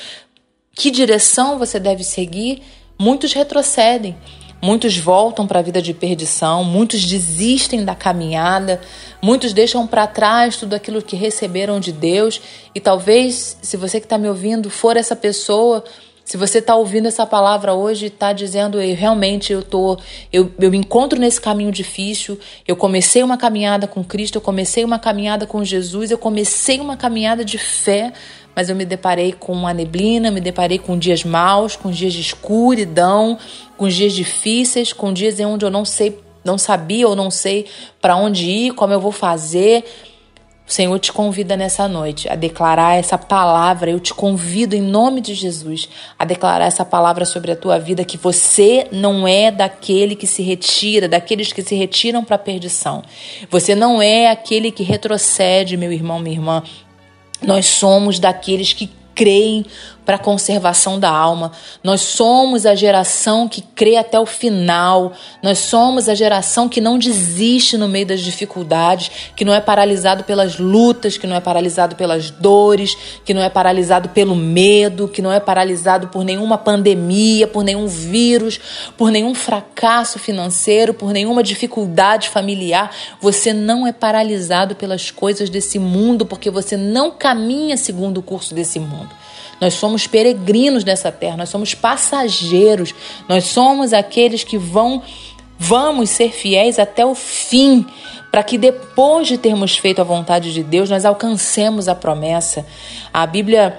que 0.75 0.91
direção 0.91 1.59
você 1.59 1.79
deve 1.79 2.03
seguir, 2.03 2.63
muitos 2.99 3.35
retrocedem. 3.35 4.17
Muitos 4.63 4.99
voltam 4.99 5.47
para 5.47 5.59
a 5.59 5.63
vida 5.63 5.81
de 5.81 5.95
perdição, 5.95 6.63
muitos 6.63 7.03
desistem 7.05 7.83
da 7.83 7.95
caminhada, 7.95 8.79
muitos 9.23 9.55
deixam 9.55 9.87
para 9.87 10.07
trás 10.07 10.59
tudo 10.59 10.75
aquilo 10.75 11.01
que 11.01 11.17
receberam 11.17 11.81
de 11.81 11.93
Deus. 11.93 12.41
E 12.75 12.81
talvez, 12.81 13.57
se 13.63 13.79
você 13.79 14.01
que 14.01 14.05
está 14.07 14.19
me 14.19 14.29
ouvindo 14.29 14.69
for 14.69 14.99
essa 14.99 15.17
pessoa, 15.17 15.83
se 16.31 16.37
você 16.37 16.59
está 16.59 16.77
ouvindo 16.77 17.09
essa 17.09 17.27
palavra 17.27 17.75
hoje 17.75 18.07
está 18.07 18.33
dizendo, 18.33 18.81
eu 18.81 18.95
realmente 18.95 19.53
eu 19.53 19.65
tô, 19.65 19.99
eu, 20.33 20.49
eu 20.61 20.71
me 20.71 20.79
encontro 20.79 21.19
nesse 21.19 21.41
caminho 21.41 21.73
difícil, 21.73 22.39
eu 22.69 22.77
comecei 22.77 23.25
uma 23.25 23.37
caminhada 23.37 23.89
com 23.89 24.05
Cristo, 24.05 24.37
eu 24.37 24.41
comecei 24.41 24.85
uma 24.85 24.97
caminhada 24.97 25.45
com 25.45 25.65
Jesus, 25.65 26.13
eu 26.13 26.19
comecei 26.19 26.79
uma 26.79 26.97
caminhada 26.97 27.45
de 27.45 27.59
fé, 27.59 28.13
mas 28.55 28.69
eu 28.69 28.77
me 28.77 28.85
deparei 28.85 29.33
com 29.33 29.53
uma 29.53 29.75
neblina, 29.75 30.31
me 30.31 30.41
deparei 30.41 30.79
com 30.79 30.97
dias 30.97 31.25
maus, 31.25 31.75
com 31.75 31.91
dias 31.91 32.13
de 32.13 32.21
escuridão, 32.21 33.37
com 33.77 33.89
dias 33.89 34.13
difíceis, 34.13 34.93
com 34.93 35.13
dias 35.13 35.41
em 35.41 35.45
onde 35.45 35.65
eu 35.65 35.71
não 35.71 35.85
sei, 35.85 36.17
não 36.45 36.57
sabia 36.57 37.09
ou 37.09 37.17
não 37.17 37.29
sei 37.29 37.67
para 38.01 38.15
onde 38.15 38.49
ir, 38.49 38.75
como 38.75 38.93
eu 38.93 39.01
vou 39.01 39.11
fazer. 39.11 39.85
O 40.71 40.73
Senhor 40.73 40.97
te 41.01 41.13
convida 41.13 41.57
nessa 41.57 41.89
noite 41.89 42.29
a 42.29 42.37
declarar 42.37 42.95
essa 42.95 43.19
palavra. 43.19 43.91
Eu 43.91 43.99
te 43.99 44.15
convido 44.15 44.77
em 44.77 44.81
nome 44.81 45.21
de 45.21 45.35
Jesus 45.35 45.89
a 46.17 46.25
declarar 46.25 46.67
essa 46.67 46.85
palavra 46.85 47.25
sobre 47.25 47.51
a 47.51 47.57
tua 47.57 47.77
vida 47.77 48.05
que 48.05 48.17
você 48.17 48.87
não 48.93 49.27
é 49.27 49.51
daquele 49.51 50.15
que 50.15 50.29
se 50.29 50.45
retira, 50.45 51.09
daqueles 51.09 51.53
que 51.53 51.61
se 51.61 51.75
retiram 51.75 52.23
para 52.23 52.37
a 52.37 52.39
perdição. 52.39 53.03
Você 53.51 53.75
não 53.75 54.01
é 54.01 54.31
aquele 54.31 54.71
que 54.71 54.85
retrocede, 54.85 55.77
meu 55.77 55.91
irmão, 55.91 56.21
minha 56.21 56.37
irmã. 56.37 56.63
Nós 57.43 57.67
somos 57.67 58.21
daqueles 58.21 58.73
que 58.73 58.89
creem 59.13 59.67
para 60.11 60.17
a 60.17 60.19
conservação 60.19 60.99
da 60.99 61.09
alma. 61.09 61.53
Nós 61.85 62.01
somos 62.01 62.67
a 62.67 62.75
geração 62.75 63.49
que 63.49 63.63
crê 63.63 63.95
até 63.95 64.19
o 64.19 64.27
final. 64.27 65.13
Nós 65.41 65.59
somos 65.59 66.09
a 66.09 66.17
geração 66.17 66.69
que 66.69 66.81
não 66.81 66.99
desiste 66.99 67.79
no 67.79 67.87
meio 67.87 68.07
das 68.07 68.21
dificuldades, 68.21 69.09
que 69.37 69.45
não 69.45 69.55
é 69.55 69.61
paralisado 69.61 70.25
pelas 70.25 70.59
lutas, 70.59 71.17
que 71.17 71.29
não 71.29 71.37
é 71.37 71.41
paralisado 71.41 71.95
pelas 71.95 72.29
dores, 72.29 72.97
que 73.25 73.33
não 73.33 73.41
é 73.41 73.49
paralisado 73.49 74.09
pelo 74.09 74.35
medo, 74.35 75.07
que 75.07 75.23
não 75.23 75.31
é 75.31 75.39
paralisado 75.39 76.09
por 76.09 76.25
nenhuma 76.25 76.59
pandemia, 76.59 77.47
por 77.47 77.63
nenhum 77.63 77.87
vírus, 77.87 78.59
por 78.97 79.13
nenhum 79.13 79.33
fracasso 79.33 80.19
financeiro, 80.19 80.93
por 80.93 81.13
nenhuma 81.13 81.41
dificuldade 81.41 82.31
familiar. 82.31 82.91
Você 83.21 83.53
não 83.53 83.87
é 83.87 83.93
paralisado 83.93 84.75
pelas 84.75 85.13
coisas 85.13 85.49
desse 85.49 85.79
mundo 85.79 86.27
porque 86.27 86.51
você 86.51 86.77
não 86.77 87.13
caminha 87.13 87.77
segundo 87.77 88.19
o 88.19 88.23
curso 88.23 88.57
desse 88.57 88.81
mundo. 88.81 89.20
Nós 89.61 89.75
somos 89.75 90.07
peregrinos 90.07 90.85
nessa 90.85 91.13
terra, 91.13 91.37
nós 91.37 91.49
somos 91.49 91.75
passageiros, 91.75 92.95
nós 93.29 93.45
somos 93.45 93.93
aqueles 93.93 94.43
que 94.43 94.57
vão 94.57 95.03
vamos 95.63 96.09
ser 96.09 96.33
fiéis 96.33 96.79
até 96.79 97.05
o 97.05 97.15
fim, 97.15 97.85
para 98.31 98.43
que 98.43 98.57
depois 98.57 99.29
de 99.29 99.37
termos 99.37 99.77
feito 99.77 100.01
a 100.01 100.05
vontade 100.05 100.55
de 100.55 100.63
Deus, 100.63 100.89
nós 100.89 101.05
alcancemos 101.05 101.87
a 101.87 101.95
promessa. 101.95 102.65
A 103.13 103.27
Bíblia 103.27 103.79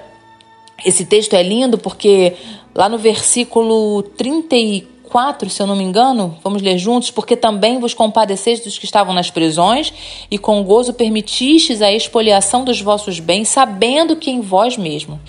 esse 0.84 1.04
texto 1.04 1.34
é 1.34 1.42
lindo 1.42 1.78
porque 1.78 2.34
lá 2.74 2.88
no 2.88 2.98
versículo 2.98 4.02
34, 4.16 5.50
se 5.50 5.62
eu 5.62 5.66
não 5.66 5.76
me 5.76 5.84
engano, 5.84 6.38
vamos 6.42 6.62
ler 6.62 6.78
juntos, 6.78 7.10
porque 7.10 7.36
também 7.36 7.78
vos 7.78 7.94
compadeceis 7.94 8.60
dos 8.60 8.78
que 8.78 8.84
estavam 8.84 9.14
nas 9.14 9.30
prisões 9.30 9.92
e 10.30 10.38
com 10.38 10.62
gozo 10.62 10.92
permitistes 10.92 11.82
a 11.82 11.92
expoliação 11.92 12.64
dos 12.64 12.80
vossos 12.80 13.20
bens, 13.20 13.48
sabendo 13.48 14.16
que 14.16 14.30
em 14.30 14.40
vós 14.40 14.76
mesmo 14.76 15.20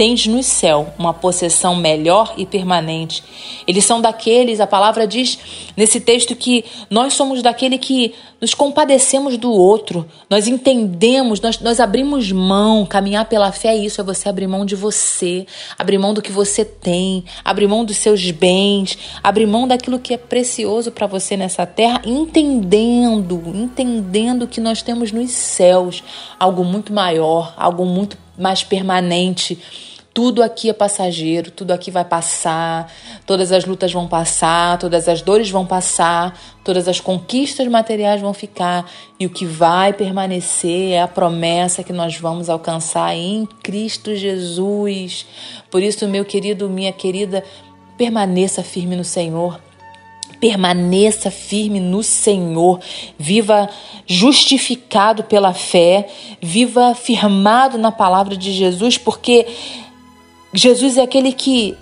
tens 0.00 0.26
no 0.26 0.42
céu 0.42 0.94
uma 0.98 1.12
possessão 1.12 1.76
melhor 1.76 2.32
e 2.38 2.46
permanente. 2.46 3.22
Eles 3.66 3.84
são 3.84 4.00
daqueles, 4.00 4.58
a 4.58 4.66
palavra 4.66 5.06
diz 5.06 5.38
nesse 5.76 6.00
texto 6.00 6.34
que 6.34 6.64
nós 6.88 7.12
somos 7.12 7.42
daquele 7.42 7.76
que 7.76 8.14
nos 8.40 8.54
compadecemos 8.54 9.36
do 9.36 9.52
outro, 9.52 10.08
nós 10.30 10.48
entendemos, 10.48 11.38
nós, 11.42 11.60
nós 11.60 11.78
abrimos 11.78 12.32
mão. 12.32 12.86
Caminhar 12.86 13.26
pela 13.26 13.52
fé 13.52 13.68
é 13.68 13.76
isso, 13.76 14.00
é 14.00 14.04
você 14.04 14.30
abrir 14.30 14.46
mão 14.46 14.64
de 14.64 14.74
você, 14.74 15.46
abrir 15.78 15.98
mão 15.98 16.14
do 16.14 16.22
que 16.22 16.32
você 16.32 16.64
tem, 16.64 17.22
abrir 17.44 17.66
mão 17.66 17.84
dos 17.84 17.98
seus 17.98 18.30
bens, 18.30 18.96
abrir 19.22 19.44
mão 19.44 19.68
daquilo 19.68 19.98
que 19.98 20.14
é 20.14 20.16
precioso 20.16 20.90
para 20.90 21.06
você 21.06 21.36
nessa 21.36 21.66
terra, 21.66 22.00
entendendo, 22.06 23.42
entendendo 23.54 24.48
que 24.48 24.62
nós 24.62 24.80
temos 24.80 25.12
nos 25.12 25.30
céus 25.30 26.02
algo 26.38 26.64
muito 26.64 26.90
maior, 26.90 27.52
algo 27.58 27.84
muito 27.84 28.16
mais 28.38 28.64
permanente 28.64 29.58
tudo 30.20 30.42
aqui 30.42 30.68
é 30.68 30.74
passageiro, 30.74 31.50
tudo 31.50 31.70
aqui 31.70 31.90
vai 31.90 32.04
passar, 32.04 32.92
todas 33.24 33.52
as 33.52 33.64
lutas 33.64 33.90
vão 33.90 34.06
passar, 34.06 34.76
todas 34.76 35.08
as 35.08 35.22
dores 35.22 35.48
vão 35.48 35.64
passar, 35.64 36.38
todas 36.62 36.86
as 36.86 37.00
conquistas 37.00 37.66
materiais 37.68 38.20
vão 38.20 38.34
ficar 38.34 38.84
e 39.18 39.24
o 39.24 39.30
que 39.30 39.46
vai 39.46 39.94
permanecer 39.94 40.92
é 40.92 41.00
a 41.00 41.08
promessa 41.08 41.82
que 41.82 41.90
nós 41.90 42.18
vamos 42.18 42.50
alcançar 42.50 43.16
em 43.16 43.48
Cristo 43.62 44.14
Jesus. 44.14 45.24
Por 45.70 45.82
isso, 45.82 46.06
meu 46.06 46.26
querido, 46.26 46.68
minha 46.68 46.92
querida, 46.92 47.42
permaneça 47.96 48.62
firme 48.62 48.96
no 48.96 49.04
Senhor. 49.04 49.58
Permaneça 50.38 51.30
firme 51.30 51.80
no 51.80 52.02
Senhor, 52.02 52.80
viva 53.18 53.68
justificado 54.06 55.24
pela 55.24 55.52
fé, 55.52 56.08
viva 56.40 56.94
firmado 56.94 57.76
na 57.76 57.92
palavra 57.92 58.36
de 58.36 58.50
Jesus, 58.50 58.96
porque 58.96 59.46
Jesus 60.52 60.96
é 60.96 61.02
aquele 61.02 61.32
que 61.32 61.76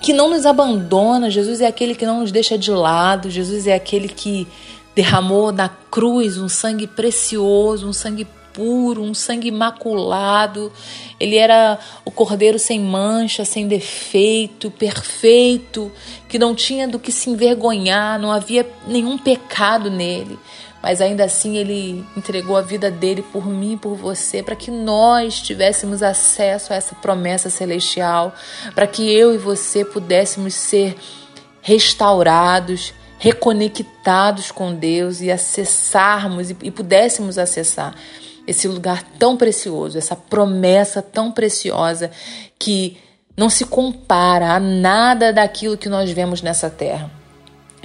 que 0.00 0.12
não 0.12 0.30
nos 0.30 0.46
abandona, 0.46 1.28
Jesus 1.28 1.60
é 1.60 1.66
aquele 1.66 1.92
que 1.92 2.06
não 2.06 2.20
nos 2.20 2.30
deixa 2.30 2.56
de 2.56 2.70
lado, 2.70 3.28
Jesus 3.28 3.66
é 3.66 3.74
aquele 3.74 4.08
que 4.08 4.46
derramou 4.94 5.50
na 5.50 5.68
cruz 5.68 6.38
um 6.38 6.48
sangue 6.48 6.86
precioso, 6.86 7.88
um 7.88 7.92
sangue 7.92 8.24
puro, 8.52 9.02
um 9.02 9.14
sangue 9.14 9.48
imaculado. 9.48 10.72
Ele 11.18 11.36
era 11.36 11.78
o 12.04 12.10
cordeiro 12.10 12.58
sem 12.58 12.80
mancha, 12.80 13.44
sem 13.44 13.66
defeito, 13.66 14.70
perfeito, 14.70 15.90
que 16.28 16.38
não 16.38 16.54
tinha 16.54 16.86
do 16.86 16.98
que 16.98 17.12
se 17.12 17.30
envergonhar, 17.30 18.18
não 18.18 18.30
havia 18.30 18.68
nenhum 18.86 19.18
pecado 19.18 19.90
nele 19.90 20.38
mas 20.82 21.00
ainda 21.00 21.24
assim 21.24 21.56
ele 21.56 22.04
entregou 22.16 22.56
a 22.56 22.62
vida 22.62 22.90
dele 22.90 23.22
por 23.22 23.46
mim 23.46 23.72
e 23.72 23.76
por 23.76 23.96
você, 23.96 24.42
para 24.42 24.56
que 24.56 24.70
nós 24.70 25.40
tivéssemos 25.40 26.02
acesso 26.02 26.72
a 26.72 26.76
essa 26.76 26.94
promessa 26.94 27.50
celestial, 27.50 28.34
para 28.74 28.86
que 28.86 29.12
eu 29.12 29.34
e 29.34 29.38
você 29.38 29.84
pudéssemos 29.84 30.54
ser 30.54 30.96
restaurados, 31.60 32.94
reconectados 33.18 34.50
com 34.50 34.74
Deus 34.74 35.20
e 35.20 35.30
acessarmos 35.30 36.50
e, 36.50 36.70
pudéssemos 36.70 37.36
acessar 37.36 37.94
esse 38.46 38.66
lugar 38.68 39.02
tão 39.18 39.36
precioso, 39.36 39.98
essa 39.98 40.16
promessa 40.16 41.02
tão 41.02 41.30
preciosa 41.30 42.10
que 42.58 42.96
não 43.36 43.50
se 43.50 43.66
compara 43.66 44.52
a 44.52 44.60
nada 44.60 45.32
daquilo 45.32 45.76
que 45.76 45.88
nós 45.88 46.10
vemos 46.10 46.40
nessa 46.40 46.70
terra. 46.70 47.10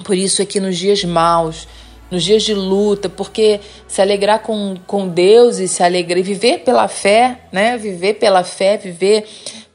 Por 0.03 0.15
isso 0.15 0.41
é 0.41 0.45
que 0.45 0.59
nos 0.59 0.77
dias 0.77 1.03
maus, 1.03 1.67
nos 2.13 2.24
dias 2.24 2.43
de 2.43 2.53
luta, 2.53 3.10
porque 3.10 3.60
se 3.88 4.00
alegrar 4.01 4.43
com, 4.43 4.75
com 4.86 5.08
Deus 5.08 5.58
e 5.58 5.67
se 5.67 5.82
alegrar 5.82 6.22
viver 6.22 6.60
pela 6.60 6.88
fé, 6.88 7.41
né? 7.51 7.75
Viver 7.75 8.13
pela 8.13 8.43
fé, 8.43 8.77
viver 8.77 9.27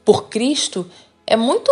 por 0.05 0.29
Cristo 0.29 0.87
é 1.27 1.35
muito 1.35 1.69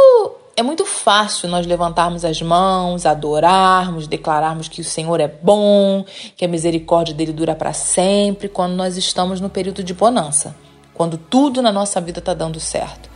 é 0.58 0.64
muito 0.64 0.86
fácil 0.86 1.48
nós 1.48 1.68
levantarmos 1.68 2.26
as 2.26 2.42
mãos, 2.42 3.06
adorarmos, 3.06 4.08
declararmos 4.08 4.68
que 4.68 4.82
o 4.82 4.84
Senhor 4.84 5.20
é 5.22 5.28
bom, 5.28 6.04
que 6.36 6.44
a 6.44 6.48
misericórdia 6.48 7.14
dele 7.14 7.32
dura 7.32 7.56
para 7.56 7.74
sempre, 7.74 8.50
quando 8.50 8.74
nós 8.74 8.98
estamos 8.98 9.40
no 9.40 9.52
período 9.52 9.84
de 9.84 9.94
bonança, 9.94 10.56
quando 10.96 11.16
tudo 11.16 11.62
na 11.62 11.72
nossa 11.72 12.02
vida 12.02 12.18
está 12.18 12.34
dando 12.34 12.60
certo. 12.60 13.08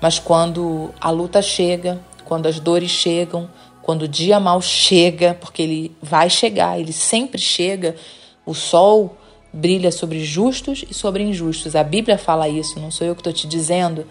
Mas 0.00 0.18
quando 0.18 0.90
a 1.00 1.08
luta 1.10 1.40
chega, 1.40 2.00
quando 2.24 2.46
as 2.46 2.58
dores 2.58 2.90
chegam, 2.90 3.48
quando 3.88 4.02
o 4.02 4.08
dia 4.08 4.38
mal 4.38 4.60
chega, 4.60 5.32
porque 5.40 5.62
ele 5.62 5.96
vai 6.02 6.28
chegar, 6.28 6.78
ele 6.78 6.92
sempre 6.92 7.40
chega, 7.40 7.96
o 8.44 8.52
sol 8.52 9.16
brilha 9.50 9.90
sobre 9.90 10.22
justos 10.22 10.84
e 10.90 10.92
sobre 10.92 11.22
injustos. 11.22 11.74
A 11.74 11.82
Bíblia 11.82 12.18
fala 12.18 12.50
isso, 12.50 12.78
não 12.78 12.90
sou 12.90 13.06
eu 13.06 13.14
que 13.14 13.22
estou 13.22 13.32
te 13.32 13.48
dizendo. 13.48 14.04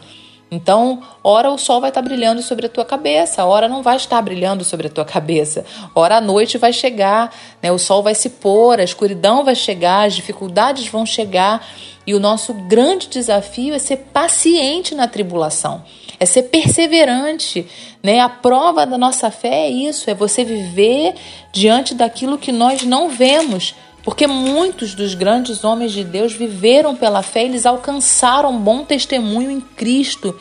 Então, 0.50 1.01
ora 1.22 1.51
o 1.51 1.58
sol 1.58 1.82
vai 1.82 1.89
estar 1.89 2.01
brilhando 2.01 2.42
sobre 2.42 2.68
a 2.68 2.70
tua 2.70 2.86
cabeça, 2.86 3.44
ora 3.46 3.68
não 3.68 3.84
vai 3.84 3.98
estar 3.98 4.22
brilhando 4.22 4.63
sobre 4.63 4.88
a 4.88 4.89
tua 4.89 5.04
cabeça. 5.04 5.66
Ora 5.94 6.18
a 6.18 6.22
noite 6.22 6.58
vai 6.58 6.72
chegar, 6.72 7.36
né? 7.62 7.70
o 7.70 7.77
sol 7.77 8.01
vai 8.01 8.16
se 8.16 8.30
pôr, 8.30 8.80
a 8.80 8.84
escuridão 8.84 9.44
vai 9.44 9.56
chegar, 9.56 10.08
as 10.08 10.16
dificuldades 10.16 10.88
vão 10.88 11.06
chegar. 11.06 11.68
E 12.06 12.13
o 12.13 12.20
nosso 12.20 12.54
grande 12.54 13.10
desafio 13.10 13.74
é 13.74 13.80
ser 13.80 13.98
paciente 14.13 14.96
na 14.96 15.10
tribulação, 15.10 15.84
é 16.18 16.25
ser 16.25 16.44
perseverante. 16.44 17.68
Né? 18.01 18.22
A 18.22 18.30
prova 18.30 18.86
da 18.86 18.98
nossa 18.98 19.30
fé 19.30 19.66
é 19.66 19.70
isso: 19.70 20.10
é 20.10 20.13
você 20.13 20.46
viver 20.46 21.13
diante 21.51 21.94
daquilo 21.94 22.38
que 22.38 22.54
nós 22.54 22.84
não 22.84 23.10
vemos. 23.10 23.75
Porque 24.08 24.26
muitos 24.26 24.96
dos 24.96 25.14
grandes 25.14 25.66
homens 25.66 25.92
de 25.92 26.02
Deus 26.02 26.32
viveram 26.32 26.96
pela 26.96 27.22
fé, 27.22 27.44
eles 27.44 27.66
alcançaram 27.66 28.58
bom 28.58 28.86
testemunho 28.86 29.52
em 29.52 29.60
Cristo. 29.60 30.34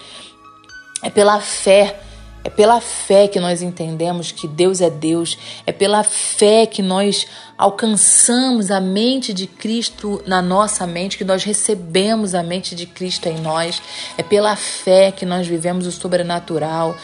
É 1.02 1.11
pela 1.11 1.40
fé 1.40 1.99
é 2.46 2.49
pela 2.49 2.80
fé 2.80 3.26
que 3.26 3.40
nós 3.40 3.61
entendemos 3.61 4.30
que 4.30 4.46
Deus 4.46 4.80
é 4.80 4.88
Deus, 4.88 5.37
é 5.66 5.73
pela 5.73 6.04
fé 6.04 6.64
que 6.64 6.80
nós 6.80 7.26
alcançamos 7.58 8.70
a 8.70 8.80
mente 8.80 9.35
de 9.35 9.49
Cristo 9.49 10.23
na 10.25 10.40
nossa 10.40 10.87
mente, 10.87 11.18
que 11.18 11.25
nós 11.25 11.42
recebemos 11.42 12.37
a 12.37 12.44
mente 12.44 12.76
de 12.76 12.87
Cristo 12.87 13.26
em 13.26 13.40
nós, 13.40 13.82
é 14.16 14.23
pela 14.23 14.54
fé 14.54 15.11
que 15.11 15.26
nós 15.26 15.44
vivemos 15.44 15.88
o 15.88 15.90
sobrenatural, 15.90 16.96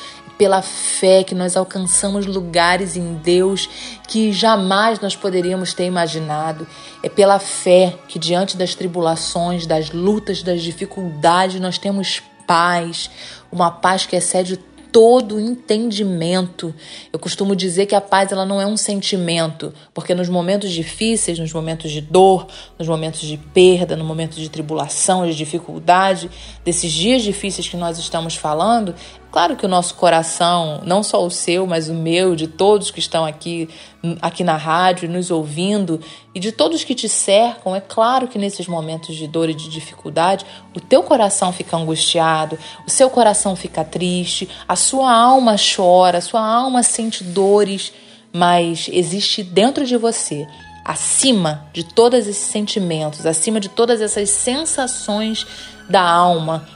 pela 0.43 0.61
fé 0.61 1.23
que 1.23 1.37
nós 1.37 1.57
alcançamos 1.57 2.27
lugares 2.27 2.97
em 2.97 3.15
Deus 3.15 3.71
que 4.09 4.33
jamais 4.33 4.99
nós 4.99 5.15
poderíamos 5.15 5.73
ter 5.73 5.85
imaginado. 5.85 6.67
É 7.01 7.09
pela 7.09 7.39
fé 7.39 7.95
que, 8.09 8.19
diante 8.19 8.57
das 8.57 8.75
tribulações, 8.75 9.69
das 9.69 9.93
lutas, 9.93 10.43
das 10.43 10.61
dificuldades, 10.61 11.61
nós 11.61 11.79
temos 11.79 12.21
paz, 12.45 13.09
uma 13.53 13.71
paz 13.71 14.05
que 14.05 14.17
excede 14.17 14.59
todo 14.93 15.41
entendimento. 15.41 16.73
Eu 17.11 17.19
costumo 17.19 17.57
dizer 17.57 17.87
que 17.87 17.95
a 17.95 18.01
paz 18.01 18.31
ela 18.31 18.45
não 18.45 18.61
é 18.61 18.67
um 18.67 18.77
sentimento, 18.77 19.73
porque 19.95 20.15
nos 20.15 20.29
momentos 20.29 20.71
difíceis, 20.71 21.39
nos 21.39 21.53
momentos 21.53 21.91
de 21.91 22.03
dor, 22.03 22.47
nos 22.79 22.87
momentos 22.87 23.21
de 23.21 23.39
perda, 23.39 23.97
no 23.97 24.05
momento 24.05 24.37
de 24.37 24.51
tribulação, 24.51 25.27
de 25.27 25.35
dificuldade, 25.35 26.31
desses 26.65 26.93
dias 26.93 27.23
difíceis 27.23 27.69
que 27.69 27.77
nós 27.77 27.99
estamos 27.99 28.37
falando, 28.37 28.95
Claro 29.33 29.57
que 29.57 29.65
o 29.65 29.69
nosso 29.69 29.95
coração, 29.95 30.83
não 30.85 31.03
só 31.03 31.25
o 31.25 31.31
seu, 31.31 31.67
mas 31.67 31.89
o 31.89 31.95
meu, 31.95 32.37
de 32.37 32.47
todos 32.47 32.91
que 32.91 32.99
estão 32.99 33.25
aqui, 33.25 33.67
aqui 34.21 34.45
na 34.45 34.59
rádio, 34.59 35.09
nos 35.09 35.31
ouvindo, 35.31 35.99
e 36.35 36.39
de 36.39 36.53
todos 36.53 36.85
que 36.85 36.95
te 36.95 37.09
cercam, 37.09 37.75
é 37.75 37.81
claro 37.81 38.29
que 38.29 38.39
nesses 38.39 38.67
momentos 38.67 39.17
de 39.17 39.27
dor 39.27 39.49
e 39.49 39.55
de 39.55 39.71
dificuldade, 39.71 40.45
o 40.77 40.81
teu 40.81 41.03
coração 41.03 41.51
fica 41.51 41.79
angustiado, 41.79 42.59
o 42.87 42.91
seu 42.91 43.09
coração 43.09 43.57
fica 43.57 43.83
triste, 43.83 44.47
a 44.69 44.77
sua 44.77 45.11
alma 45.11 45.57
chora, 45.57 46.19
a 46.19 46.21
sua 46.23 46.47
alma 46.47 46.83
sente 46.83 47.25
dores, 47.25 47.91
mas 48.31 48.87
existe 48.93 49.43
dentro 49.43 49.87
de 49.87 49.97
você 49.97 50.47
acima 50.85 51.67
de 51.73 51.85
todos 51.85 52.27
esses 52.27 52.45
sentimentos, 52.45 53.27
acima 53.27 53.61
de 53.61 53.69
todas 53.69 54.01
essas 54.01 54.31
sensações 54.31 55.47
da 55.89 56.03
alma, 56.03 56.67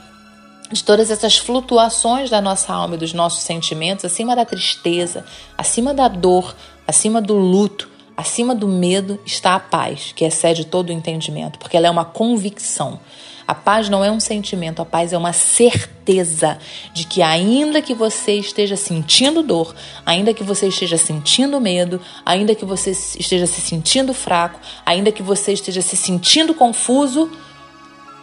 de 0.71 0.83
todas 0.83 1.09
essas 1.09 1.37
flutuações 1.37 2.29
da 2.29 2.41
nossa 2.41 2.73
alma 2.73 2.95
e 2.95 2.97
dos 2.97 3.13
nossos 3.13 3.43
sentimentos, 3.43 4.05
acima 4.05 4.35
da 4.35 4.45
tristeza, 4.45 5.25
acima 5.57 5.93
da 5.93 6.07
dor, 6.07 6.55
acima 6.85 7.21
do 7.21 7.35
luto, 7.35 7.89
acima 8.15 8.55
do 8.55 8.67
medo, 8.67 9.19
está 9.25 9.55
a 9.55 9.59
paz, 9.59 10.11
que 10.15 10.25
excede 10.25 10.65
todo 10.65 10.89
o 10.89 10.93
entendimento, 10.93 11.59
porque 11.59 11.77
ela 11.77 11.87
é 11.87 11.91
uma 11.91 12.05
convicção. 12.05 12.99
A 13.47 13.55
paz 13.55 13.87
não 13.87 14.03
é 14.03 14.11
um 14.11 14.19
sentimento, 14.19 14.81
a 14.81 14.85
paz 14.85 15.13
é 15.13 15.17
uma 15.17 15.31
certeza 15.31 16.57
de 16.93 17.05
que, 17.05 17.21
ainda 17.21 17.81
que 17.81 17.93
você 17.93 18.33
esteja 18.33 18.75
sentindo 18.75 19.41
dor, 19.41 19.73
ainda 20.05 20.33
que 20.33 20.43
você 20.43 20.67
esteja 20.67 20.97
sentindo 20.97 21.61
medo, 21.61 22.01
ainda 22.25 22.53
que 22.53 22.65
você 22.65 22.91
esteja 22.91 23.47
se 23.47 23.61
sentindo 23.61 24.13
fraco, 24.13 24.59
ainda 24.85 25.13
que 25.13 25.23
você 25.23 25.53
esteja 25.53 25.81
se 25.81 25.95
sentindo 25.95 26.53
confuso, 26.53 27.31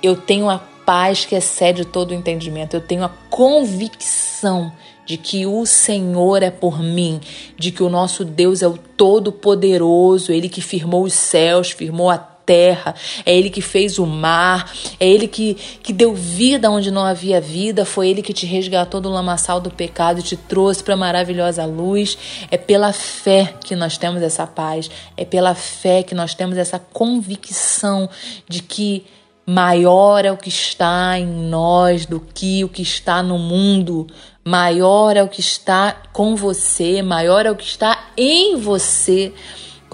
eu 0.02 0.14
tenho 0.14 0.50
a 0.50 0.59
paz 0.85 1.25
que 1.25 1.35
excede 1.35 1.87
todo 1.87 2.11
o 2.11 2.14
entendimento. 2.14 2.75
Eu 2.75 2.81
tenho 2.83 3.02
a 3.02 3.09
convicção 3.31 4.71
de 5.07 5.16
que 5.16 5.47
o 5.47 5.64
Senhor 5.66 6.43
é 6.43 6.50
por 6.50 6.83
mim, 6.83 7.21
de 7.59 7.71
que 7.71 7.83
o 7.83 7.88
nosso 7.88 8.25
Deus 8.25 8.62
é 8.62 8.69
o 8.69 8.78
Todo-Poderoso, 8.78 10.32
Ele 10.32 10.49
que 10.49 10.60
firmou 10.60 11.04
os 11.04 11.15
céus, 11.15 11.71
firmou 11.71 12.10
a 12.10 12.19
terra, 12.19 12.33
é 12.52 13.37
Ele 13.37 13.50
que 13.50 13.61
fez 13.61 13.99
o 13.99 14.07
mar, 14.07 14.73
é 15.00 15.09
Ele 15.09 15.26
que, 15.26 15.54
que 15.54 15.93
deu 15.93 16.15
vida 16.15 16.71
onde 16.71 16.91
não 16.91 17.04
havia 17.04 17.41
vida, 17.41 17.85
foi 17.85 18.09
Ele 18.09 18.23
que 18.23 18.33
te 18.33 18.47
resgatou 18.47 19.00
do 19.00 19.09
lamaçal 19.09 19.61
do 19.61 19.71
pecado 19.71 20.21
e 20.21 20.23
te 20.23 20.37
trouxe 20.37 20.83
para 20.83 20.95
a 20.95 20.97
maravilhosa 20.97 21.65
luz. 21.65 22.19
É 22.50 22.57
pela 22.57 22.93
fé 22.93 23.54
que 23.65 23.75
nós 23.75 23.97
temos 23.97 24.23
essa 24.23 24.47
paz, 24.47 24.91
é 25.17 25.25
pela 25.25 25.54
fé 25.54 26.02
que 26.02 26.15
nós 26.15 26.35
temos 26.35 26.59
essa 26.59 26.78
convicção 26.78 28.09
de 28.49 28.63
que 28.63 29.04
Maior 29.47 30.25
é 30.25 30.33
o 30.33 30.39
que 30.39 30.49
está 30.49 31.19
em 31.19 31.26
nós 31.26 32.07
do 32.07 32.19
que 32.19 32.65
o 32.65 32.69
que 32.69 32.80
está 32.80 33.23
no 33.23 33.39
mundo. 33.39 34.07
Maior 34.43 35.19
é 35.19 35.23
o 35.23 35.28
que 35.28 35.41
está 35.41 35.93
com 36.15 36.35
você, 36.35 37.02
maior 37.02 37.45
é 37.45 37.50
o 37.50 37.57
que 37.57 37.65
está 37.65 38.09
em 38.17 38.57
você. 38.57 39.35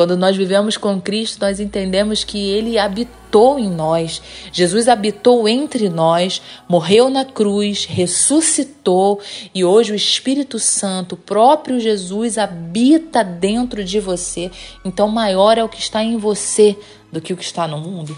Quando 0.00 0.16
nós 0.16 0.34
vivemos 0.34 0.78
com 0.78 0.98
Cristo, 0.98 1.42
nós 1.42 1.60
entendemos 1.60 2.24
que 2.24 2.38
Ele 2.38 2.78
habitou 2.78 3.58
em 3.58 3.68
nós. 3.68 4.22
Jesus 4.50 4.88
habitou 4.88 5.46
entre 5.46 5.90
nós, 5.90 6.40
morreu 6.66 7.10
na 7.10 7.22
cruz, 7.22 7.84
ressuscitou 7.84 9.20
e 9.54 9.62
hoje 9.62 9.92
o 9.92 9.94
Espírito 9.94 10.58
Santo, 10.58 11.16
o 11.16 11.18
próprio 11.18 11.78
Jesus, 11.78 12.38
habita 12.38 13.22
dentro 13.22 13.84
de 13.84 14.00
você. 14.00 14.50
Então, 14.86 15.06
maior 15.06 15.58
é 15.58 15.62
o 15.62 15.68
que 15.68 15.78
está 15.78 16.02
em 16.02 16.16
você 16.16 16.74
do 17.12 17.20
que 17.20 17.34
o 17.34 17.36
que 17.36 17.44
está 17.44 17.68
no 17.68 17.76
mundo. 17.76 18.16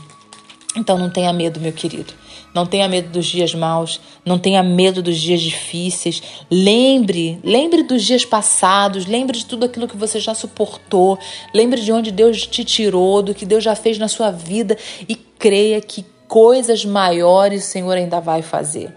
Então 0.76 0.96
não 0.96 1.10
tenha 1.10 1.32
medo, 1.32 1.58
meu 1.58 1.72
querido. 1.72 2.21
Não 2.54 2.66
tenha 2.66 2.86
medo 2.86 3.08
dos 3.08 3.26
dias 3.26 3.54
maus, 3.54 3.98
não 4.26 4.38
tenha 4.38 4.62
medo 4.62 5.02
dos 5.02 5.18
dias 5.18 5.40
difíceis. 5.40 6.22
Lembre, 6.50 7.38
lembre 7.42 7.82
dos 7.82 8.04
dias 8.04 8.24
passados, 8.24 9.06
lembre 9.06 9.38
de 9.38 9.46
tudo 9.46 9.64
aquilo 9.64 9.88
que 9.88 9.96
você 9.96 10.20
já 10.20 10.34
suportou, 10.34 11.18
lembre 11.54 11.80
de 11.80 11.92
onde 11.92 12.10
Deus 12.10 12.46
te 12.46 12.62
tirou, 12.62 13.22
do 13.22 13.34
que 13.34 13.46
Deus 13.46 13.64
já 13.64 13.74
fez 13.74 13.98
na 13.98 14.08
sua 14.08 14.30
vida 14.30 14.76
e 15.08 15.14
creia 15.14 15.80
que 15.80 16.04
coisas 16.28 16.84
maiores 16.84 17.64
o 17.64 17.68
Senhor 17.68 17.96
ainda 17.96 18.20
vai 18.20 18.42
fazer. 18.42 18.94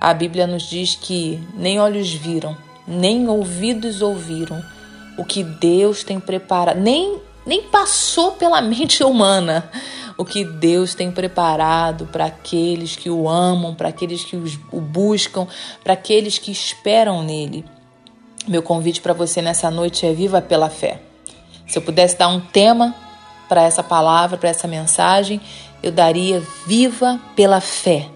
A 0.00 0.14
Bíblia 0.14 0.46
nos 0.46 0.62
diz 0.70 0.94
que 0.94 1.40
nem 1.54 1.80
olhos 1.80 2.12
viram, 2.12 2.56
nem 2.86 3.28
ouvidos 3.28 4.00
ouviram 4.00 4.62
o 5.18 5.24
que 5.24 5.42
Deus 5.42 6.04
tem 6.04 6.20
preparado, 6.20 6.80
nem 6.80 7.18
nem 7.48 7.62
passou 7.62 8.32
pela 8.32 8.60
mente 8.60 9.02
humana 9.02 9.70
o 10.18 10.24
que 10.24 10.44
Deus 10.44 10.94
tem 10.94 11.10
preparado 11.10 12.06
para 12.06 12.26
aqueles 12.26 12.94
que 12.94 13.08
o 13.08 13.26
amam, 13.26 13.74
para 13.74 13.88
aqueles 13.88 14.22
que 14.22 14.36
o 14.36 14.80
buscam, 14.80 15.46
para 15.82 15.94
aqueles 15.94 16.36
que 16.36 16.50
esperam 16.50 17.22
nele. 17.22 17.64
Meu 18.46 18.62
convite 18.62 19.00
para 19.00 19.14
você 19.14 19.40
nessa 19.40 19.70
noite 19.70 20.04
é 20.04 20.12
viva 20.12 20.42
pela 20.42 20.68
fé. 20.68 21.00
Se 21.66 21.78
eu 21.78 21.82
pudesse 21.82 22.18
dar 22.18 22.28
um 22.28 22.40
tema 22.40 22.94
para 23.48 23.62
essa 23.62 23.82
palavra, 23.82 24.36
para 24.36 24.50
essa 24.50 24.68
mensagem, 24.68 25.40
eu 25.82 25.90
daria 25.90 26.42
viva 26.66 27.18
pela 27.34 27.60
fé. 27.62 28.08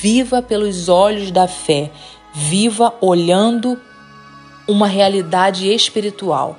Viva 0.00 0.42
pelos 0.42 0.88
olhos 0.88 1.30
da 1.30 1.46
fé. 1.46 1.90
Viva 2.32 2.94
olhando 3.00 3.80
uma 4.66 4.88
realidade 4.88 5.72
espiritual. 5.72 6.56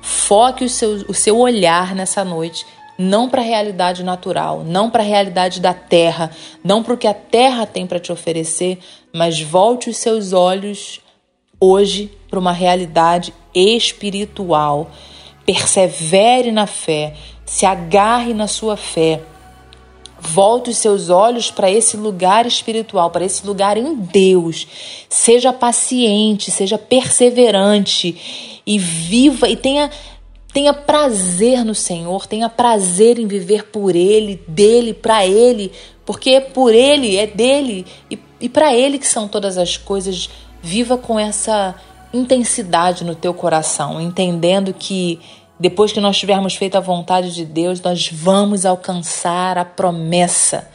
Foque 0.00 0.64
o 0.64 0.68
seu, 0.68 1.04
o 1.08 1.14
seu 1.14 1.38
olhar 1.38 1.94
nessa 1.94 2.24
noite 2.24 2.66
não 2.98 3.28
para 3.28 3.40
a 3.40 3.44
realidade 3.44 4.02
natural, 4.02 4.64
não 4.64 4.90
para 4.90 5.04
a 5.04 5.06
realidade 5.06 5.60
da 5.60 5.72
terra, 5.72 6.32
não 6.64 6.82
para 6.82 6.94
o 6.94 6.96
que 6.98 7.06
a 7.06 7.14
terra 7.14 7.64
tem 7.64 7.86
para 7.86 8.00
te 8.00 8.10
oferecer, 8.10 8.80
mas 9.14 9.40
volte 9.40 9.88
os 9.88 9.96
seus 9.98 10.32
olhos 10.32 11.00
hoje 11.60 12.10
para 12.28 12.40
uma 12.40 12.52
realidade 12.52 13.32
espiritual. 13.54 14.90
Persevere 15.46 16.50
na 16.50 16.66
fé, 16.66 17.14
se 17.46 17.64
agarre 17.64 18.34
na 18.34 18.48
sua 18.48 18.76
fé. 18.76 19.22
Volte 20.20 20.70
os 20.70 20.78
seus 20.78 21.08
olhos 21.08 21.48
para 21.52 21.70
esse 21.70 21.96
lugar 21.96 22.44
espiritual, 22.44 23.10
para 23.10 23.24
esse 23.24 23.46
lugar 23.46 23.76
em 23.76 23.94
Deus. 23.94 24.66
Seja 25.08 25.52
paciente, 25.52 26.50
seja 26.50 26.76
perseverante 26.76 28.57
e 28.68 28.78
viva 28.78 29.48
e 29.48 29.56
tenha 29.56 29.90
Tenha 30.50 30.72
prazer 30.72 31.62
no 31.62 31.74
Senhor, 31.74 32.26
tenha 32.26 32.48
prazer 32.48 33.18
em 33.18 33.26
viver 33.26 33.66
por 33.66 33.94
Ele, 33.94 34.42
dele, 34.48 34.94
para 34.94 35.26
Ele, 35.26 35.70
porque 36.06 36.30
é 36.30 36.40
por 36.40 36.74
Ele, 36.74 37.16
é 37.16 37.26
dele 37.26 37.84
e, 38.10 38.18
e 38.40 38.48
para 38.48 38.74
Ele 38.74 38.98
que 38.98 39.06
são 39.06 39.28
todas 39.28 39.58
as 39.58 39.76
coisas. 39.76 40.30
Viva 40.62 40.96
com 40.96 41.20
essa 41.20 41.74
intensidade 42.14 43.04
no 43.04 43.14
teu 43.14 43.34
coração, 43.34 44.00
entendendo 44.00 44.72
que 44.72 45.20
depois 45.60 45.92
que 45.92 46.00
nós 46.00 46.16
tivermos 46.16 46.54
feito 46.54 46.76
a 46.76 46.80
vontade 46.80 47.34
de 47.34 47.44
Deus, 47.44 47.80
nós 47.82 48.08
vamos 48.10 48.64
alcançar 48.64 49.58
a 49.58 49.66
promessa 49.66 50.66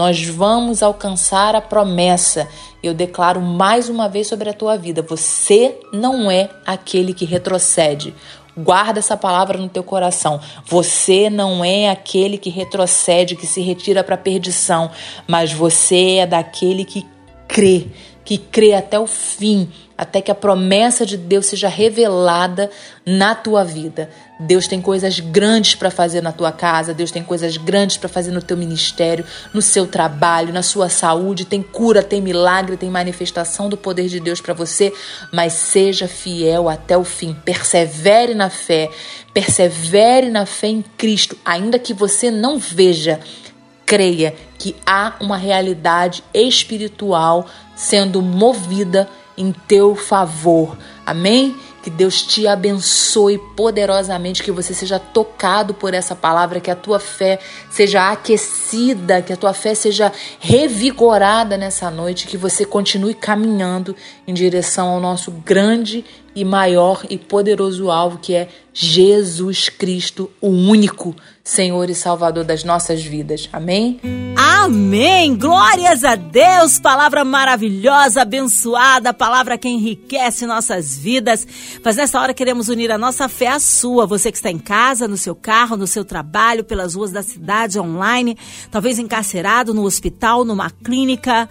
Nós 0.00 0.26
vamos 0.26 0.82
alcançar 0.82 1.54
a 1.54 1.60
promessa. 1.60 2.48
Eu 2.82 2.94
declaro 2.94 3.38
mais 3.38 3.90
uma 3.90 4.08
vez 4.08 4.28
sobre 4.28 4.48
a 4.48 4.54
tua 4.54 4.74
vida: 4.74 5.02
você 5.02 5.78
não 5.92 6.30
é 6.30 6.48
aquele 6.64 7.12
que 7.12 7.26
retrocede. 7.26 8.14
Guarda 8.56 8.98
essa 8.98 9.14
palavra 9.14 9.58
no 9.58 9.68
teu 9.68 9.82
coração. 9.82 10.40
Você 10.64 11.28
não 11.28 11.62
é 11.62 11.90
aquele 11.90 12.38
que 12.38 12.48
retrocede, 12.48 13.36
que 13.36 13.46
se 13.46 13.60
retira 13.60 14.02
para 14.02 14.14
a 14.14 14.18
perdição, 14.18 14.90
mas 15.28 15.52
você 15.52 16.16
é 16.16 16.26
daquele 16.26 16.86
que 16.86 17.06
crê, 17.46 17.88
que 18.24 18.38
crê 18.38 18.72
até 18.72 18.98
o 18.98 19.06
fim, 19.06 19.70
até 19.98 20.22
que 20.22 20.30
a 20.30 20.34
promessa 20.34 21.04
de 21.04 21.18
Deus 21.18 21.44
seja 21.44 21.68
revelada 21.68 22.70
na 23.04 23.34
tua 23.34 23.64
vida. 23.64 24.08
Deus 24.40 24.66
tem 24.66 24.80
coisas 24.80 25.20
grandes 25.20 25.74
para 25.74 25.90
fazer 25.90 26.22
na 26.22 26.32
tua 26.32 26.50
casa, 26.50 26.94
Deus 26.94 27.10
tem 27.10 27.22
coisas 27.22 27.58
grandes 27.58 27.98
para 27.98 28.08
fazer 28.08 28.30
no 28.30 28.40
teu 28.40 28.56
ministério, 28.56 29.22
no 29.52 29.60
seu 29.60 29.86
trabalho, 29.86 30.50
na 30.50 30.62
sua 30.62 30.88
saúde, 30.88 31.44
tem 31.44 31.62
cura, 31.62 32.02
tem 32.02 32.22
milagre, 32.22 32.78
tem 32.78 32.88
manifestação 32.88 33.68
do 33.68 33.76
poder 33.76 34.08
de 34.08 34.18
Deus 34.18 34.40
para 34.40 34.54
você, 34.54 34.94
mas 35.30 35.52
seja 35.52 36.08
fiel 36.08 36.70
até 36.70 36.96
o 36.96 37.04
fim, 37.04 37.36
persevere 37.44 38.34
na 38.34 38.48
fé, 38.48 38.88
persevere 39.34 40.30
na 40.30 40.46
fé 40.46 40.68
em 40.68 40.84
Cristo, 40.96 41.36
ainda 41.44 41.78
que 41.78 41.92
você 41.92 42.30
não 42.30 42.58
veja, 42.58 43.20
creia 43.84 44.34
que 44.56 44.74
há 44.86 45.16
uma 45.20 45.36
realidade 45.36 46.24
espiritual 46.32 47.46
sendo 47.76 48.22
movida 48.22 49.06
em 49.36 49.52
teu 49.52 49.94
favor. 49.94 50.78
Amém? 51.04 51.56
Que 51.82 51.88
Deus 51.88 52.22
te 52.22 52.46
abençoe 52.46 53.38
poderosamente, 53.56 54.42
que 54.42 54.52
você 54.52 54.74
seja 54.74 54.98
tocado 54.98 55.72
por 55.72 55.94
essa 55.94 56.14
palavra, 56.14 56.60
que 56.60 56.70
a 56.70 56.76
tua 56.76 57.00
fé 57.00 57.38
seja 57.70 58.10
aquecida, 58.10 59.22
que 59.22 59.32
a 59.32 59.36
tua 59.36 59.54
fé 59.54 59.74
seja 59.74 60.12
revigorada 60.38 61.56
nessa 61.56 61.90
noite, 61.90 62.26
que 62.26 62.36
você 62.36 62.66
continue 62.66 63.14
caminhando 63.14 63.96
em 64.30 64.34
direção 64.34 64.88
ao 64.88 65.00
nosso 65.00 65.30
grande 65.30 66.04
e 66.34 66.44
maior 66.44 67.04
e 67.10 67.18
poderoso 67.18 67.90
alvo, 67.90 68.18
que 68.18 68.34
é 68.34 68.48
Jesus 68.72 69.68
Cristo, 69.68 70.30
o 70.40 70.48
único 70.48 71.14
Senhor 71.42 71.90
e 71.90 71.94
Salvador 71.94 72.44
das 72.44 72.62
nossas 72.62 73.02
vidas. 73.02 73.48
Amém? 73.52 74.00
Amém! 74.36 75.36
Glórias 75.36 76.04
a 76.04 76.14
Deus! 76.14 76.78
Palavra 76.78 77.24
maravilhosa, 77.24 78.22
abençoada, 78.22 79.12
palavra 79.12 79.58
que 79.58 79.68
enriquece 79.68 80.46
nossas 80.46 80.96
vidas. 80.96 81.46
Mas 81.84 81.96
nessa 81.96 82.20
hora 82.20 82.32
queremos 82.32 82.68
unir 82.68 82.92
a 82.92 82.98
nossa 82.98 83.28
fé 83.28 83.48
à 83.48 83.58
sua. 83.58 84.06
Você 84.06 84.30
que 84.30 84.38
está 84.38 84.50
em 84.50 84.58
casa, 84.58 85.08
no 85.08 85.16
seu 85.16 85.34
carro, 85.34 85.76
no 85.76 85.86
seu 85.88 86.04
trabalho, 86.04 86.62
pelas 86.62 86.94
ruas 86.94 87.10
da 87.10 87.22
cidade, 87.22 87.80
online, 87.80 88.38
talvez 88.70 89.00
encarcerado 89.00 89.74
no 89.74 89.82
hospital, 89.82 90.44
numa 90.44 90.70
clínica. 90.70 91.48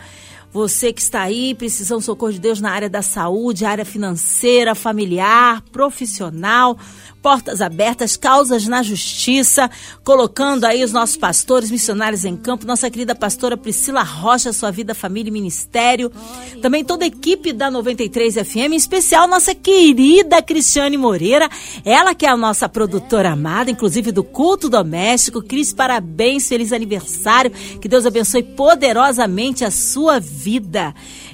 Você 0.51 0.91
que 0.91 1.01
está 1.01 1.21
aí 1.21 1.53
precisando 1.53 2.01
socorro 2.01 2.33
de 2.33 2.39
Deus 2.39 2.59
na 2.59 2.71
área 2.71 2.89
da 2.89 3.01
saúde, 3.01 3.65
área 3.65 3.85
financeira, 3.85 4.73
familiar, 4.73 5.61
profissional 5.71 6.77
portas 7.21 7.61
abertas, 7.61 8.15
causas 8.15 8.65
na 8.67 8.81
justiça, 8.81 9.69
colocando 10.03 10.65
aí 10.65 10.83
os 10.83 10.91
nossos 10.91 11.17
pastores, 11.17 11.69
missionários 11.69 12.23
em 12.23 12.35
campo, 12.35 12.65
nossa 12.65 12.89
querida 12.89 13.13
pastora 13.13 13.57
Priscila 13.57 14.03
Rocha, 14.03 14.53
sua 14.53 14.71
vida, 14.71 14.95
família 14.95 15.29
e 15.29 15.33
ministério, 15.33 16.11
também 16.61 16.83
toda 16.83 17.03
a 17.03 17.07
equipe 17.07 17.51
da 17.51 17.69
93 17.69 18.35
FM, 18.35 18.73
em 18.73 18.75
especial 18.75 19.27
nossa 19.27 19.53
querida 19.53 20.41
Cristiane 20.41 20.97
Moreira, 20.97 21.49
ela 21.83 22.15
que 22.15 22.25
é 22.25 22.29
a 22.29 22.37
nossa 22.37 22.69
produtora 22.69 23.31
amada, 23.31 23.69
inclusive 23.69 24.11
do 24.11 24.23
culto 24.23 24.69
doméstico. 24.69 25.41
Cris, 25.41 25.73
parabéns, 25.73 26.47
feliz 26.47 26.71
aniversário, 26.71 27.51
que 27.81 27.87
Deus 27.87 28.05
abençoe 28.05 28.43
poderosamente 28.43 29.65
a 29.65 29.71
sua 29.71 30.19
vida. 30.19 30.38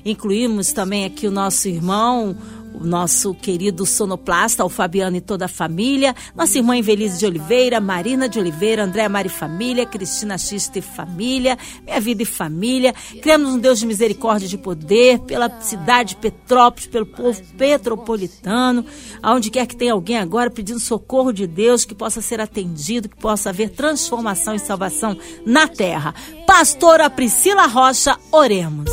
Incluímos 0.06 0.72
também 0.74 1.06
aqui 1.06 1.28
o 1.28 1.32
nosso 1.32 1.68
irmão, 1.68 2.36
o 2.80 2.86
nosso 2.86 3.34
querido 3.34 3.86
sonoplasta, 3.86 4.66
o 4.66 4.70
Fabiano 4.70 5.18
e 5.18 5.22
toda 5.22 5.46
a 5.46 5.48
família, 5.48 6.16
nossa 6.36 6.58
irmã 6.58 6.76
Invelise 6.76 7.20
de 7.20 7.26
Oliveira, 7.26 7.80
Marina 7.80 8.28
de 8.28 8.40
Oliveira, 8.40 8.84
Andréa 8.84 9.10
Mari 9.10 9.30
Família, 9.30 9.86
Cristina 9.86 10.38
Xista 10.38 10.80
e 10.80 10.82
Família, 10.82 11.58
Minha 11.84 12.00
Vida 12.00 12.24
e 12.24 12.26
Família. 12.26 12.94
Cremos 13.22 13.52
um 13.52 13.60
Deus 13.60 13.80
de 13.80 13.86
misericórdia 13.86 14.46
e 14.46 14.50
de 14.50 14.58
poder, 14.58 15.20
pela 15.20 15.50
cidade 15.62 16.10
de 16.10 16.16
Petrópolis, 16.18 16.88
pelo 16.88 17.06
povo 17.06 17.42
petropolitano, 17.58 18.86
aonde 19.22 19.50
quer 19.50 19.66
que 19.66 19.76
tenha 19.76 19.94
alguém 19.94 20.18
agora 20.18 20.50
pedindo 20.50 20.80
socorro 20.80 21.32
de 21.32 21.48
Deus, 21.48 21.86
que 21.86 21.96
possa 21.96 22.22
ser 22.22 22.40
atendido, 22.40 23.10
que 23.10 23.16
possa 23.16 23.50
haver 23.50 23.70
transformação 23.70 24.54
e 24.54 24.60
salvação 24.60 25.18
na 25.46 25.68
terra. 25.68 26.14
Pastora 26.46 27.10
Priscila 27.10 27.68
Rocha, 27.68 28.18
oremos. 28.32 28.90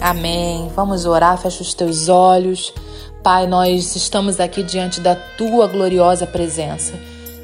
Amém. 0.00 0.70
Vamos 0.74 1.04
orar, 1.04 1.38
fecha 1.38 1.62
os 1.62 1.74
teus 1.74 2.08
olhos. 2.08 2.72
Pai, 3.22 3.46
nós 3.46 3.96
estamos 3.96 4.38
aqui 4.38 4.62
diante 4.62 5.00
da 5.00 5.14
tua 5.14 5.66
gloriosa 5.66 6.26
presença. 6.26 6.94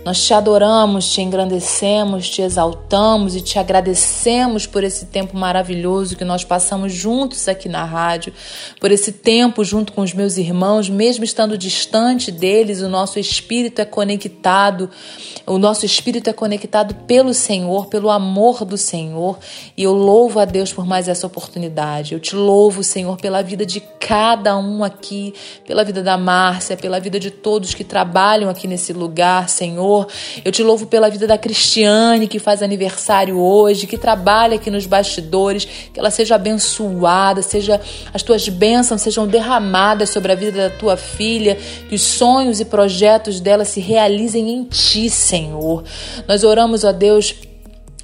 Nós 0.05 0.23
te 0.23 0.35
adoramos, 0.35 1.11
te 1.11 1.23
engrandecemos, 1.23 2.29
te 2.29 2.43
exaltamos 2.43 3.35
e 3.35 3.41
te 3.41 3.59
agradecemos 3.59 4.67
por 4.67 4.85
esse 4.85 5.07
tempo 5.07 5.35
maravilhoso 5.35 6.15
que 6.15 6.27
nós 6.27 6.45
passamos 6.45 6.93
juntos 6.93 7.49
aqui 7.49 7.71
na 7.71 7.85
rádio, 7.85 8.31
por 8.79 8.93
esse 8.93 9.11
tempo 9.13 9.65
junto 9.65 9.95
com 9.95 10.03
os 10.03 10.13
meus 10.13 10.37
irmãos, 10.37 10.91
mesmo 10.91 11.25
estando 11.25 11.57
distante 11.57 12.31
deles, 12.31 12.83
o 12.83 12.89
nosso 12.89 13.19
espírito 13.19 13.81
é 13.81 13.87
conectado, 13.87 14.91
o 15.47 15.57
nosso 15.57 15.87
espírito 15.87 16.29
é 16.29 16.35
conectado 16.35 16.95
pelo 17.07 17.33
Senhor, 17.33 17.87
pelo 17.87 18.11
amor 18.11 18.63
do 18.67 18.77
Senhor, 18.77 19.39
e 19.75 19.85
eu 19.85 19.95
louvo 19.95 20.39
a 20.39 20.45
Deus 20.45 20.71
por 20.71 20.85
mais 20.85 21.09
essa 21.09 21.27
oportunidade. 21.27 22.13
Eu 22.13 22.21
te 22.21 22.37
louvo, 22.37 22.85
Senhor, 22.85 23.17
pela 23.17 23.43
vida 23.43 23.65
de 23.65 23.81
cada 23.81 24.55
um 24.59 24.85
aqui, 24.85 25.33
pela 25.67 25.83
vida 25.83 26.03
da 26.03 26.19
Márcia, 26.19 26.77
pela 26.77 27.01
vida 27.01 27.19
de 27.19 27.31
todos 27.31 27.73
que 27.73 27.85
trabalham 27.85 28.51
aqui 28.51 28.69
nesse 28.69 28.93
lugar, 28.93 29.49
Senhor 29.49 29.94
Senhor. 29.95 30.07
Eu 30.45 30.51
te 30.51 30.63
louvo 30.63 30.87
pela 30.87 31.09
vida 31.09 31.27
da 31.27 31.39
Cristiane, 31.39 32.27
que 32.27 32.39
faz 32.39 32.63
aniversário 32.63 33.39
hoje, 33.39 33.87
que 33.87 33.97
trabalha 33.97 34.57
aqui 34.57 34.71
nos 34.71 34.87
bastidores, 34.87 35.65
que 35.93 35.99
ela 35.99 36.11
seja 36.11 36.35
abençoada, 36.35 37.43
seja 37.43 37.81
as 38.13 38.23
tuas 38.23 38.49
bênçãos 38.49 39.03
sejam 39.03 39.27
derramadas 39.27 40.11
sobre 40.11 40.33
a 40.33 40.35
vida 40.35 40.69
da 40.69 40.77
tua 40.77 40.97
filha, 40.97 41.57
que 41.89 41.95
os 41.95 42.03
sonhos 42.03 42.61
e 42.61 42.65
projetos 42.65 43.41
dela 43.41 43.65
se 43.65 43.81
realizem 43.81 44.51
em 44.51 44.65
ti, 44.65 45.09
Senhor. 45.09 45.85
Nós 46.27 46.43
oramos, 46.43 46.85
ó 46.85 46.93
Deus, 46.93 47.35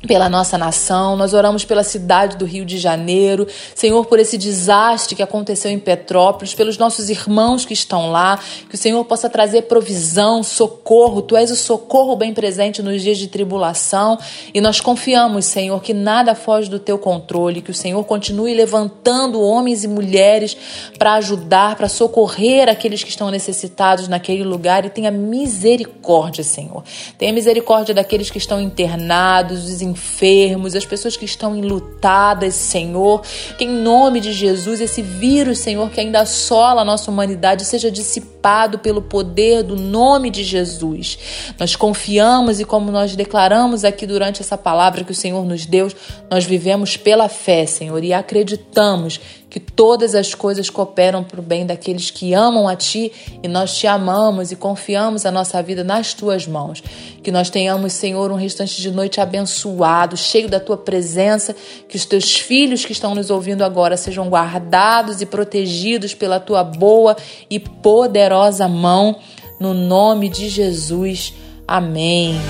pela 0.06 0.30
nossa 0.30 0.56
nação, 0.56 1.14
nós 1.14 1.34
oramos 1.34 1.64
pela 1.64 1.82
cidade 1.82 2.36
do 2.36 2.46
Rio 2.46 2.64
de 2.64 2.78
Janeiro, 2.78 3.46
Senhor, 3.74 4.06
por 4.06 4.18
esse 4.18 4.38
desastre 4.38 5.14
que 5.14 5.22
aconteceu 5.22 5.70
em 5.70 5.78
Petrópolis, 5.78 6.54
pelos 6.54 6.78
nossos 6.78 7.10
irmãos 7.10 7.66
que 7.66 7.74
estão 7.74 8.10
lá, 8.10 8.38
que 8.68 8.74
o 8.74 8.78
Senhor 8.78 9.04
possa 9.04 9.28
trazer 9.28 9.62
provisão, 9.62 10.42
socorro, 10.42 11.20
Tu 11.20 11.36
és 11.36 11.50
o 11.50 11.56
socorro 11.56 12.16
bem 12.16 12.32
presente 12.32 12.82
nos 12.82 13.02
dias 13.02 13.18
de 13.18 13.28
tribulação. 13.28 14.18
E 14.54 14.60
nós 14.60 14.80
confiamos, 14.80 15.44
Senhor, 15.44 15.82
que 15.82 15.92
nada 15.92 16.34
foge 16.34 16.70
do 16.70 16.78
Teu 16.78 16.98
controle, 16.98 17.60
que 17.60 17.70
o 17.70 17.74
Senhor 17.74 18.02
continue 18.04 18.54
levantando 18.54 19.42
homens 19.42 19.84
e 19.84 19.88
mulheres 19.88 20.56
para 20.98 21.14
ajudar, 21.14 21.76
para 21.76 21.88
socorrer 21.88 22.70
aqueles 22.70 23.04
que 23.04 23.10
estão 23.10 23.30
necessitados 23.30 24.08
naquele 24.08 24.44
lugar. 24.44 24.84
E 24.86 24.90
tenha 24.90 25.10
misericórdia, 25.10 26.42
Senhor. 26.42 26.82
Tenha 27.18 27.32
misericórdia 27.32 27.94
daqueles 27.94 28.30
que 28.30 28.38
estão 28.38 28.60
internados, 28.60 29.64
os 29.64 29.82
enfermos, 29.90 30.74
as 30.74 30.84
pessoas 30.84 31.16
que 31.16 31.24
estão 31.24 31.56
enlutadas, 31.56 32.54
Senhor. 32.54 33.22
Que 33.58 33.64
em 33.64 33.68
nome 33.68 34.20
de 34.20 34.32
Jesus, 34.32 34.80
esse 34.80 35.02
vírus, 35.02 35.58
Senhor, 35.58 35.90
que 35.90 36.00
ainda 36.00 36.20
assola 36.20 36.82
a 36.82 36.84
nossa 36.84 37.10
humanidade, 37.10 37.64
seja 37.64 37.90
dissipado 37.90 38.78
pelo 38.78 39.02
poder 39.02 39.62
do 39.62 39.76
nome 39.76 40.30
de 40.30 40.42
Jesus. 40.42 41.18
Nós 41.58 41.76
confiamos 41.76 42.60
e, 42.60 42.64
como 42.64 42.90
nós 42.90 43.14
declaramos 43.14 43.84
aqui 43.84 44.06
durante 44.06 44.40
essa 44.40 44.56
palavra 44.56 45.04
que 45.04 45.12
o 45.12 45.14
Senhor 45.14 45.44
nos 45.44 45.66
deu, 45.66 45.88
nós 46.30 46.44
vivemos 46.44 46.96
pela 46.96 47.28
fé, 47.28 47.66
Senhor, 47.66 48.02
e 48.02 48.12
acreditamos 48.12 49.20
que 49.50 49.58
todas 49.58 50.14
as 50.14 50.32
coisas 50.32 50.70
cooperam 50.70 51.24
para 51.24 51.40
o 51.40 51.42
bem 51.42 51.66
daqueles 51.66 52.10
que 52.10 52.32
amam 52.32 52.68
a 52.68 52.76
Ti 52.76 53.12
e 53.42 53.48
nós 53.48 53.76
te 53.76 53.86
amamos 53.88 54.52
e 54.52 54.56
confiamos 54.56 55.26
a 55.26 55.30
nossa 55.32 55.60
vida 55.60 55.82
nas 55.82 56.14
Tuas 56.14 56.46
mãos. 56.46 56.80
Que 57.20 57.32
nós 57.32 57.50
tenhamos, 57.50 57.92
Senhor, 57.92 58.30
um 58.30 58.36
restante 58.36 58.80
de 58.80 58.90
noite 58.92 59.20
abençoado, 59.20 60.16
cheio 60.16 60.48
da 60.48 60.60
Tua 60.60 60.76
presença, 60.76 61.54
que 61.88 61.96
os 61.96 62.06
Teus 62.06 62.36
filhos 62.36 62.84
que 62.84 62.92
estão 62.92 63.14
nos 63.14 63.28
ouvindo 63.28 63.62
agora 63.62 63.96
sejam 63.96 64.28
guardados 64.28 65.20
e 65.20 65.26
protegidos 65.26 66.14
pela 66.14 66.38
Tua 66.38 66.62
boa 66.62 67.16
e 67.50 67.58
poderosa 67.58 68.68
mão, 68.68 69.16
no 69.58 69.74
nome 69.74 70.28
de 70.28 70.48
Jesus. 70.48 71.34
Amém. 71.66 72.40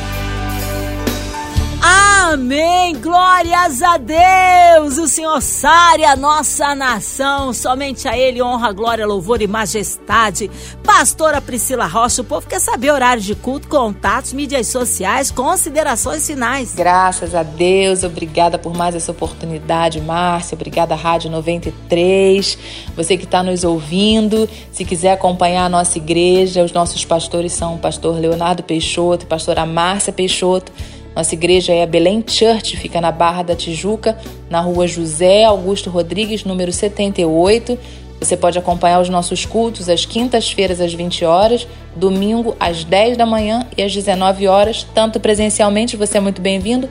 Amém! 2.32 2.94
Glórias 2.94 3.82
a 3.82 3.96
Deus! 3.96 4.98
O 4.98 5.08
Senhor 5.08 5.42
sare 5.42 6.04
a 6.04 6.14
nossa 6.14 6.76
nação. 6.76 7.52
Somente 7.52 8.06
a 8.06 8.16
Ele 8.16 8.40
honra, 8.40 8.70
glória, 8.70 9.04
louvor 9.04 9.42
e 9.42 9.48
majestade. 9.48 10.48
Pastora 10.84 11.40
Priscila 11.40 11.86
Rocha, 11.86 12.22
o 12.22 12.24
povo 12.24 12.46
quer 12.46 12.60
saber 12.60 12.92
horário 12.92 13.20
de 13.20 13.34
culto, 13.34 13.66
contatos, 13.66 14.32
mídias 14.32 14.68
sociais, 14.68 15.32
considerações 15.32 16.24
finais. 16.24 16.72
Graças 16.76 17.34
a 17.34 17.42
Deus, 17.42 18.04
obrigada 18.04 18.56
por 18.56 18.76
mais 18.76 18.94
essa 18.94 19.10
oportunidade, 19.10 20.00
Márcia. 20.00 20.54
Obrigada, 20.54 20.94
Rádio 20.94 21.32
93. 21.32 22.56
Você 22.94 23.16
que 23.16 23.24
está 23.24 23.42
nos 23.42 23.64
ouvindo, 23.64 24.48
se 24.70 24.84
quiser 24.84 25.14
acompanhar 25.14 25.64
a 25.64 25.68
nossa 25.68 25.98
igreja, 25.98 26.62
os 26.62 26.70
nossos 26.70 27.04
pastores 27.04 27.52
são 27.52 27.74
o 27.74 27.78
pastor 27.78 28.20
Leonardo 28.20 28.62
Peixoto 28.62 29.24
e 29.24 29.26
pastora 29.26 29.66
Márcia 29.66 30.12
Peixoto. 30.12 30.70
Nossa 31.14 31.34
igreja 31.34 31.72
é 31.72 31.82
a 31.82 31.86
Belém 31.86 32.24
Church, 32.26 32.76
fica 32.76 33.00
na 33.00 33.10
Barra 33.10 33.42
da 33.42 33.56
Tijuca, 33.56 34.16
na 34.48 34.60
rua 34.60 34.86
José 34.86 35.44
Augusto 35.44 35.90
Rodrigues, 35.90 36.44
número 36.44 36.72
78. 36.72 37.78
Você 38.20 38.36
pode 38.36 38.58
acompanhar 38.58 39.00
os 39.00 39.08
nossos 39.08 39.44
cultos 39.44 39.88
às 39.88 40.04
quintas-feiras 40.04 40.80
às 40.80 40.92
20 40.92 41.24
horas, 41.24 41.66
domingo 41.96 42.54
às 42.60 42.84
10 42.84 43.16
da 43.16 43.26
manhã 43.26 43.66
e 43.76 43.82
às 43.82 43.92
19 43.92 44.46
horas, 44.46 44.86
tanto 44.94 45.18
presencialmente, 45.18 45.96
você 45.96 46.18
é 46.18 46.20
muito 46.20 46.40
bem-vindo, 46.40 46.88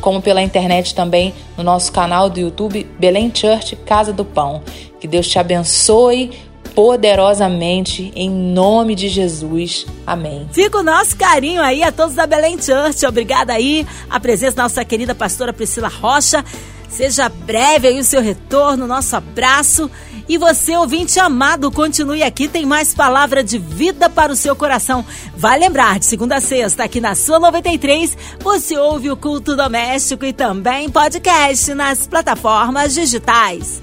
como 0.00 0.20
pela 0.20 0.42
internet 0.42 0.94
também 0.94 1.32
no 1.56 1.62
nosso 1.62 1.92
canal 1.92 2.28
do 2.28 2.40
YouTube 2.40 2.84
Belém 2.98 3.32
Church 3.32 3.76
Casa 3.76 4.12
do 4.12 4.24
Pão. 4.24 4.62
Que 5.00 5.06
Deus 5.06 5.28
te 5.28 5.38
abençoe 5.38 6.32
poderosamente 6.74 8.12
em 8.14 8.30
nome 8.30 8.94
de 8.94 9.08
Jesus. 9.08 9.86
Amém. 10.06 10.48
Fica 10.52 10.78
o 10.78 10.82
nosso 10.82 11.16
carinho 11.16 11.62
aí 11.62 11.82
a 11.82 11.92
todos 11.92 12.14
da 12.14 12.26
Belém 12.26 12.60
Church. 12.60 13.04
Obrigada 13.06 13.52
aí 13.52 13.86
a 14.08 14.18
presença 14.18 14.56
da 14.56 14.62
nossa 14.64 14.84
querida 14.84 15.14
pastora 15.14 15.52
Priscila 15.52 15.88
Rocha. 15.88 16.44
Seja 16.88 17.28
breve 17.28 17.88
aí 17.88 17.98
o 17.98 18.04
seu 18.04 18.20
retorno, 18.20 18.86
nosso 18.86 19.16
abraço. 19.16 19.90
E 20.28 20.38
você, 20.38 20.76
ouvinte 20.76 21.18
amado, 21.18 21.70
continue 21.70 22.22
aqui, 22.22 22.46
tem 22.46 22.64
mais 22.64 22.94
palavra 22.94 23.42
de 23.42 23.58
vida 23.58 24.08
para 24.08 24.32
o 24.32 24.36
seu 24.36 24.54
coração. 24.54 25.04
Vai 25.34 25.58
lembrar, 25.58 25.98
de 25.98 26.06
segunda 26.06 26.36
a 26.36 26.40
sexta, 26.40 26.84
aqui 26.84 27.00
na 27.00 27.14
sua 27.14 27.40
93, 27.40 28.16
você 28.40 28.76
ouve 28.76 29.10
o 29.10 29.16
culto 29.16 29.56
doméstico 29.56 30.24
e 30.24 30.32
também 30.32 30.88
podcast 30.88 31.74
nas 31.74 32.06
plataformas 32.06 32.94
digitais. 32.94 33.82